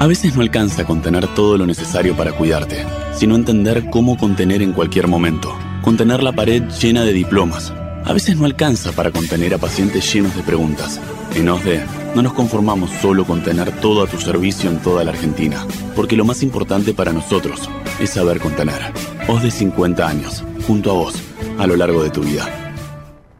A 0.00 0.06
veces 0.08 0.34
no 0.34 0.42
alcanza 0.42 0.84
contener 0.84 1.32
todo 1.34 1.56
lo 1.56 1.64
necesario 1.64 2.16
para 2.16 2.32
cuidarte, 2.32 2.84
sino 3.12 3.36
entender 3.36 3.88
cómo 3.90 4.18
contener 4.18 4.62
en 4.62 4.72
cualquier 4.72 5.06
momento. 5.06 5.56
Contener 5.82 6.24
la 6.24 6.32
pared 6.32 6.64
llena 6.82 7.04
de 7.04 7.12
diplomas. 7.12 7.72
A 8.04 8.12
veces 8.12 8.36
no 8.36 8.46
alcanza 8.46 8.90
para 8.90 9.12
contener 9.12 9.54
a 9.54 9.58
pacientes 9.58 10.12
llenos 10.12 10.34
de 10.34 10.42
preguntas. 10.42 11.00
En 11.34 11.48
OSDE 11.48 11.84
no 12.14 12.22
nos 12.22 12.32
conformamos 12.32 12.90
solo 13.02 13.24
con 13.24 13.42
tener 13.42 13.72
todo 13.80 14.04
a 14.04 14.06
tu 14.06 14.18
servicio 14.18 14.70
en 14.70 14.78
toda 14.78 15.02
la 15.02 15.10
Argentina, 15.10 15.66
porque 15.96 16.16
lo 16.16 16.24
más 16.24 16.44
importante 16.44 16.94
para 16.94 17.12
nosotros 17.12 17.68
es 17.98 18.10
saber 18.10 18.38
contener. 18.38 18.80
OSDE 19.26 19.50
50 19.50 20.06
años, 20.06 20.44
junto 20.64 20.92
a 20.92 20.94
vos, 20.94 21.14
a 21.58 21.66
lo 21.66 21.74
largo 21.74 22.04
de 22.04 22.10
tu 22.10 22.22
vida. 22.22 22.46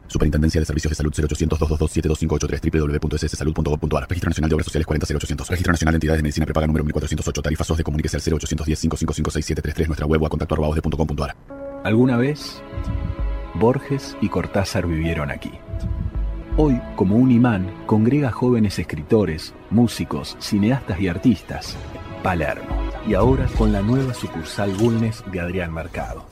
Superintendencia 0.07 0.59
de 0.59 0.65
Servicios 0.65 0.91
de 0.91 0.95
Salud 0.95 1.13
0800 1.13 1.57
222 1.57 1.91
72583 1.91 2.99
www.sssalud.gov.ar 3.01 4.09
Registro 4.09 4.29
Nacional 4.29 4.49
de 4.49 4.55
Obras 4.55 4.65
Sociales 4.65 4.87
40800 4.87 5.49
Registro 5.49 5.71
Nacional 5.71 5.93
de 5.93 5.97
Entidades 5.97 6.19
de 6.19 6.23
Medicina 6.23 6.45
Prepaga 6.45 6.67
número 6.67 6.85
1408 6.85 7.41
Tarifas 7.41 7.67
SOS 7.67 7.77
de 7.77 7.83
Comuníquese 7.83 8.17
al 8.17 8.21
0810 8.21 8.79
555 8.79 9.31
6733 9.31 9.87
Nuestra 9.87 10.05
web 10.05 10.21
o 10.21 10.25
a 10.25 10.29
contacto 10.29 10.55
arroba 10.55 10.69
osde.com.ar 10.69 11.35
Alguna 11.83 12.17
vez, 12.17 12.61
Borges 13.55 14.17
y 14.21 14.29
Cortázar 14.29 14.87
vivieron 14.87 15.31
aquí. 15.31 15.51
Hoy, 16.57 16.79
como 16.95 17.17
un 17.17 17.31
imán, 17.31 17.69
congrega 17.85 18.31
jóvenes 18.31 18.79
escritores, 18.79 19.53
músicos, 19.69 20.37
cineastas 20.39 21.01
y 21.01 21.09
artistas. 21.09 21.75
Palermo. 22.23 22.63
Y 23.05 23.13
ahora 23.13 23.45
con 23.57 23.73
la 23.73 23.81
nueva 23.81 24.13
sucursal 24.13 24.71
Bulnes 24.71 25.21
de 25.33 25.41
Adrián 25.41 25.73
Mercado. 25.73 26.25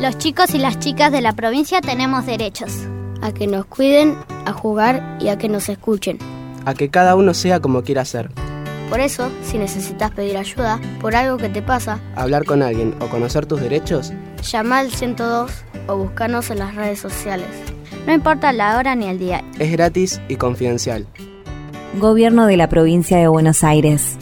Los 0.00 0.18
chicos 0.18 0.54
y 0.54 0.58
las 0.58 0.78
chicas 0.78 1.10
de 1.10 1.20
la 1.20 1.32
provincia 1.32 1.80
tenemos 1.80 2.26
derechos. 2.26 2.86
A 3.22 3.34
que 3.34 3.48
nos 3.48 3.66
cuiden, 3.66 4.16
a 4.46 4.52
jugar 4.52 5.18
y 5.20 5.30
a 5.30 5.36
que 5.36 5.48
nos 5.48 5.68
escuchen. 5.68 6.18
A 6.64 6.74
que 6.74 6.90
cada 6.90 7.16
uno 7.16 7.34
sea 7.34 7.58
como 7.58 7.82
quiera 7.82 8.04
ser. 8.04 8.30
Por 8.92 9.00
eso, 9.00 9.30
si 9.42 9.56
necesitas 9.56 10.10
pedir 10.10 10.36
ayuda 10.36 10.78
por 11.00 11.16
algo 11.16 11.38
que 11.38 11.48
te 11.48 11.62
pasa, 11.62 11.98
hablar 12.14 12.44
con 12.44 12.60
alguien 12.60 12.94
o 13.00 13.08
conocer 13.08 13.46
tus 13.46 13.58
derechos, 13.58 14.12
llama 14.42 14.80
al 14.80 14.90
102 14.90 15.50
o 15.86 15.96
búscanos 15.96 16.50
en 16.50 16.58
las 16.58 16.74
redes 16.74 16.98
sociales. 16.98 17.48
No 18.06 18.12
importa 18.12 18.52
la 18.52 18.76
hora 18.76 18.94
ni 18.94 19.06
el 19.06 19.18
día. 19.18 19.42
Es 19.58 19.72
gratis 19.72 20.20
y 20.28 20.36
confidencial. 20.36 21.06
Gobierno 21.98 22.44
de 22.44 22.58
la 22.58 22.68
provincia 22.68 23.16
de 23.16 23.28
Buenos 23.28 23.64
Aires. 23.64 24.18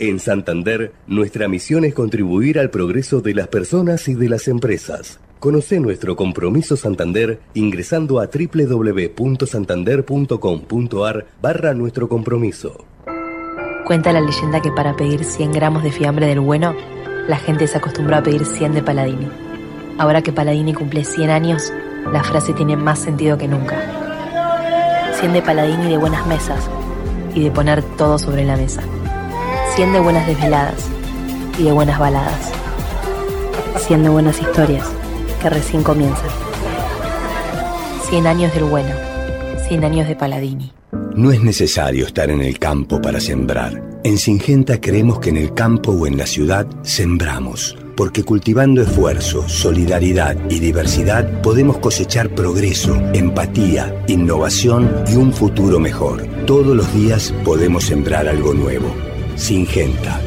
En 0.00 0.20
Santander, 0.20 0.92
nuestra 1.08 1.48
misión 1.48 1.84
es 1.84 1.92
contribuir 1.92 2.60
al 2.60 2.70
progreso 2.70 3.20
de 3.20 3.34
las 3.34 3.48
personas 3.48 4.06
y 4.06 4.14
de 4.14 4.28
las 4.28 4.46
empresas. 4.46 5.18
Conoce 5.40 5.80
nuestro 5.80 6.14
compromiso 6.14 6.76
Santander 6.76 7.40
ingresando 7.54 8.20
a 8.20 8.28
www.santander.com.ar 8.28 11.26
barra 11.42 11.74
nuestro 11.74 12.08
compromiso. 12.08 12.84
Cuenta 13.86 14.12
la 14.12 14.20
leyenda 14.20 14.62
que 14.62 14.70
para 14.70 14.94
pedir 14.94 15.24
100 15.24 15.50
gramos 15.50 15.82
de 15.82 15.90
fiambre 15.90 16.28
del 16.28 16.38
bueno, 16.38 16.76
la 17.26 17.38
gente 17.38 17.66
se 17.66 17.78
acostumbró 17.78 18.18
a 18.18 18.22
pedir 18.22 18.44
100 18.44 18.74
de 18.74 18.84
Paladini. 18.84 19.26
Ahora 19.98 20.22
que 20.22 20.32
Paladini 20.32 20.74
cumple 20.74 21.04
100 21.04 21.30
años, 21.30 21.72
la 22.12 22.22
frase 22.22 22.52
tiene 22.52 22.76
más 22.76 23.00
sentido 23.00 23.36
que 23.36 23.48
nunca. 23.48 23.80
100 25.18 25.32
de 25.32 25.42
Paladini 25.42 25.90
de 25.90 25.98
buenas 25.98 26.24
mesas 26.28 26.70
y 27.34 27.42
de 27.42 27.50
poner 27.50 27.82
todo 27.96 28.16
sobre 28.18 28.44
la 28.44 28.56
mesa. 28.56 28.84
100 29.78 29.92
de 29.92 30.00
buenas 30.00 30.26
desveladas 30.26 30.86
y 31.56 31.62
de 31.62 31.70
buenas 31.70 32.00
baladas. 32.00 32.50
100 33.86 34.02
de 34.02 34.08
buenas 34.08 34.40
historias 34.40 34.84
que 35.40 35.50
recién 35.50 35.84
comienzan. 35.84 36.30
100 38.10 38.26
años 38.26 38.52
del 38.54 38.64
bueno, 38.64 38.92
100 39.68 39.84
años 39.84 40.08
de 40.08 40.16
Paladini. 40.16 40.72
No 41.14 41.30
es 41.30 41.40
necesario 41.44 42.06
estar 42.06 42.28
en 42.28 42.40
el 42.40 42.58
campo 42.58 43.00
para 43.00 43.20
sembrar. 43.20 43.80
En 44.02 44.18
Singenta 44.18 44.80
creemos 44.80 45.20
que 45.20 45.30
en 45.30 45.36
el 45.36 45.54
campo 45.54 45.92
o 45.92 46.08
en 46.08 46.16
la 46.16 46.26
ciudad 46.26 46.66
sembramos, 46.82 47.78
porque 47.96 48.24
cultivando 48.24 48.82
esfuerzo, 48.82 49.48
solidaridad 49.48 50.36
y 50.50 50.58
diversidad 50.58 51.40
podemos 51.40 51.78
cosechar 51.78 52.30
progreso, 52.30 52.96
empatía, 53.14 53.94
innovación 54.08 55.04
y 55.06 55.14
un 55.14 55.32
futuro 55.32 55.78
mejor. 55.78 56.26
Todos 56.46 56.76
los 56.76 56.92
días 56.94 57.32
podemos 57.44 57.84
sembrar 57.84 58.26
algo 58.26 58.54
nuevo. 58.54 58.92
Singenta. 59.38 60.20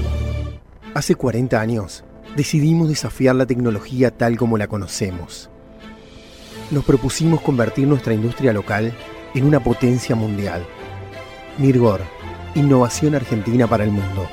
Hace 0.94 1.16
40 1.16 1.60
años 1.60 2.06
decidimos 2.38 2.88
desafiar 2.88 3.36
la 3.36 3.46
tecnología 3.46 4.10
tal 4.10 4.38
como 4.38 4.58
la 4.58 4.68
conocemos. 4.68 5.50
Nos 6.72 6.86
propusimos 6.86 7.42
convertir 7.42 7.88
nuestra 7.88 8.14
industria 8.14 8.54
local 8.54 8.94
en 9.36 9.44
una 9.44 9.62
potencia 9.62 10.16
mundial. 10.16 10.66
Mirgor, 11.58 12.00
innovación 12.56 13.14
argentina 13.14 13.68
para 13.68 13.84
el 13.84 13.92
mundo. 13.92 14.28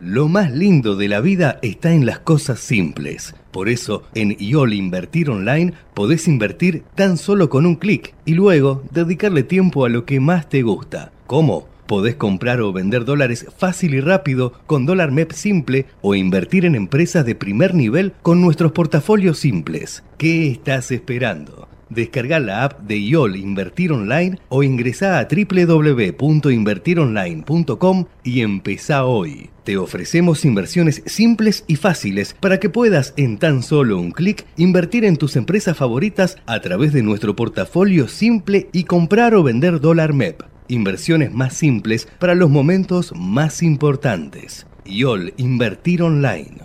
Lo 0.00 0.26
más 0.28 0.50
lindo 0.50 0.96
de 0.96 1.08
la 1.08 1.20
vida 1.20 1.58
está 1.60 1.92
en 1.92 2.06
las 2.06 2.20
cosas 2.20 2.60
simples. 2.60 3.34
Por 3.50 3.68
eso, 3.68 4.04
en 4.14 4.36
IOL 4.40 4.72
Invertir 4.72 5.28
Online 5.28 5.74
podés 5.92 6.28
invertir 6.28 6.82
tan 6.94 7.18
solo 7.18 7.50
con 7.50 7.66
un 7.66 7.76
clic 7.76 8.14
y 8.24 8.32
luego 8.32 8.82
dedicarle 8.90 9.42
tiempo 9.42 9.84
a 9.84 9.90
lo 9.90 10.06
que 10.06 10.18
más 10.18 10.48
te 10.48 10.62
gusta. 10.62 11.12
¿Cómo? 11.26 11.77
Podés 11.88 12.14
comprar 12.16 12.60
o 12.60 12.70
vender 12.70 13.06
dólares 13.06 13.46
fácil 13.56 13.94
y 13.94 14.00
rápido 14.00 14.52
con 14.66 14.84
dólar 14.84 15.10
MEP 15.10 15.32
simple 15.32 15.86
o 16.02 16.14
invertir 16.14 16.66
en 16.66 16.74
empresas 16.74 17.24
de 17.24 17.34
primer 17.34 17.74
nivel 17.74 18.12
con 18.20 18.42
nuestros 18.42 18.72
portafolios 18.72 19.38
simples. 19.38 20.04
¿Qué 20.18 20.50
estás 20.50 20.90
esperando? 20.90 21.66
Descarga 21.88 22.40
la 22.40 22.64
app 22.64 22.80
de 22.80 22.98
IOL 22.98 23.36
Invertir 23.36 23.92
Online 23.92 24.38
o 24.50 24.62
ingresá 24.62 25.18
a 25.18 25.28
www.invertironline.com 25.30 28.04
y 28.22 28.42
empezá 28.42 29.06
hoy. 29.06 29.48
Te 29.64 29.78
ofrecemos 29.78 30.44
inversiones 30.44 31.02
simples 31.06 31.64
y 31.68 31.76
fáciles 31.76 32.36
para 32.38 32.60
que 32.60 32.68
puedas 32.68 33.14
en 33.16 33.38
tan 33.38 33.62
solo 33.62 33.98
un 33.98 34.10
clic 34.10 34.44
invertir 34.58 35.06
en 35.06 35.16
tus 35.16 35.36
empresas 35.36 35.78
favoritas 35.78 36.36
a 36.44 36.60
través 36.60 36.92
de 36.92 37.02
nuestro 37.02 37.34
portafolio 37.34 38.08
simple 38.08 38.68
y 38.74 38.84
comprar 38.84 39.34
o 39.34 39.42
vender 39.42 39.80
dólar 39.80 40.12
MEP. 40.12 40.57
Inversiones 40.70 41.32
más 41.32 41.54
simples 41.54 42.06
para 42.18 42.34
los 42.34 42.50
momentos 42.50 43.14
más 43.16 43.62
importantes. 43.62 44.66
YOL 44.84 45.32
Invertir 45.38 46.02
Online. 46.02 46.58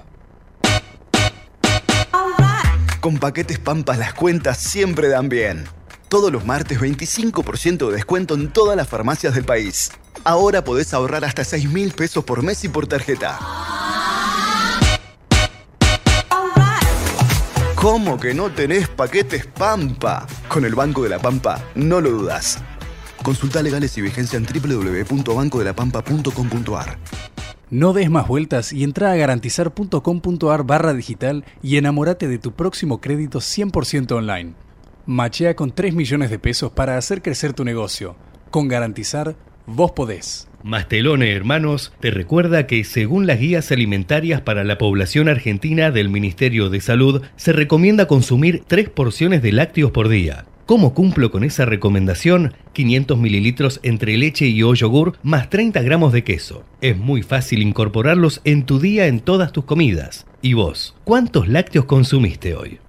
Con 2.99 3.17
paquetes 3.17 3.59
Pampa 3.59 3.95
las 3.95 4.13
cuentas 4.13 4.57
siempre 4.57 5.07
dan 5.07 5.29
bien. 5.29 5.63
Todos 6.09 6.33
los 6.33 6.45
martes 6.45 6.81
25% 6.81 7.87
de 7.87 7.95
descuento 7.95 8.35
en 8.35 8.49
todas 8.49 8.75
las 8.75 8.89
farmacias 8.89 9.35
del 9.35 9.45
país. 9.45 9.91
Ahora 10.25 10.65
podés 10.65 10.93
ahorrar 10.93 11.23
hasta 11.23 11.45
6 11.45 11.71
mil 11.71 11.91
pesos 11.93 12.25
por 12.25 12.43
mes 12.43 12.63
y 12.65 12.69
por 12.69 12.87
tarjeta. 12.87 13.39
¿Cómo 17.75 18.17
que 18.17 18.33
no 18.33 18.49
tenés 18.49 18.87
paquetes 18.87 19.45
Pampa? 19.45 20.25
Con 20.47 20.63
el 20.63 20.75
Banco 20.75 21.03
de 21.03 21.09
la 21.09 21.19
Pampa, 21.19 21.61
no 21.75 21.99
lo 21.99 22.11
dudas. 22.11 22.59
Consulta 23.23 23.63
legales 23.63 23.97
y 23.97 24.01
vigencia 24.01 24.37
en 24.37 24.45
www.bancodelapampa.com.ar. 24.45 26.97
No 27.69 27.93
des 27.93 28.09
más 28.09 28.27
vueltas 28.27 28.73
y 28.73 28.83
entra 28.83 29.11
a 29.11 29.15
garantizar.com.ar 29.15 30.63
barra 30.63 30.93
digital 30.93 31.45
y 31.63 31.77
enamórate 31.77 32.27
de 32.27 32.37
tu 32.37 32.51
próximo 32.51 33.01
crédito 33.01 33.39
100% 33.39 34.11
online. 34.11 34.53
Machea 35.05 35.55
con 35.55 35.71
3 35.71 35.95
millones 35.95 36.29
de 36.29 36.37
pesos 36.37 36.71
para 36.71 36.97
hacer 36.97 37.21
crecer 37.21 37.53
tu 37.53 37.63
negocio. 37.63 38.17
Con 38.51 38.67
Garantizar, 38.67 39.35
vos 39.65 39.93
podés. 39.93 40.49
Mastelone 40.61 41.31
Hermanos 41.31 41.93
te 41.99 42.11
recuerda 42.11 42.67
que 42.67 42.83
según 42.83 43.25
las 43.25 43.39
guías 43.39 43.71
alimentarias 43.71 44.41
para 44.41 44.63
la 44.63 44.77
población 44.77 45.27
argentina 45.27 45.89
del 45.91 46.09
Ministerio 46.09 46.69
de 46.69 46.79
Salud, 46.79 47.23
se 47.35 47.53
recomienda 47.53 48.07
consumir 48.07 48.63
3 48.67 48.89
porciones 48.89 49.41
de 49.41 49.51
lácteos 49.51 49.89
por 49.91 50.09
día. 50.09 50.45
¿Cómo 50.65 50.93
cumplo 50.93 51.29
con 51.29 51.43
esa 51.43 51.65
recomendación? 51.65 52.53
500 52.71 53.17
mililitros 53.17 53.81
entre 53.83 54.15
leche 54.15 54.47
y 54.47 54.63
o 54.63 54.73
yogur 54.73 55.17
más 55.21 55.49
30 55.49 55.81
gramos 55.81 56.13
de 56.13 56.23
queso. 56.23 56.63
Es 56.79 56.97
muy 56.97 57.21
fácil 57.21 57.61
incorporarlos 57.61 58.39
en 58.45 58.65
tu 58.65 58.79
día 58.79 59.07
en 59.07 59.19
todas 59.19 59.51
tus 59.51 59.65
comidas. 59.65 60.25
¿Y 60.41 60.53
vos? 60.53 60.95
¿Cuántos 61.03 61.49
lácteos 61.49 61.83
consumiste 61.83 62.55
hoy? 62.55 62.79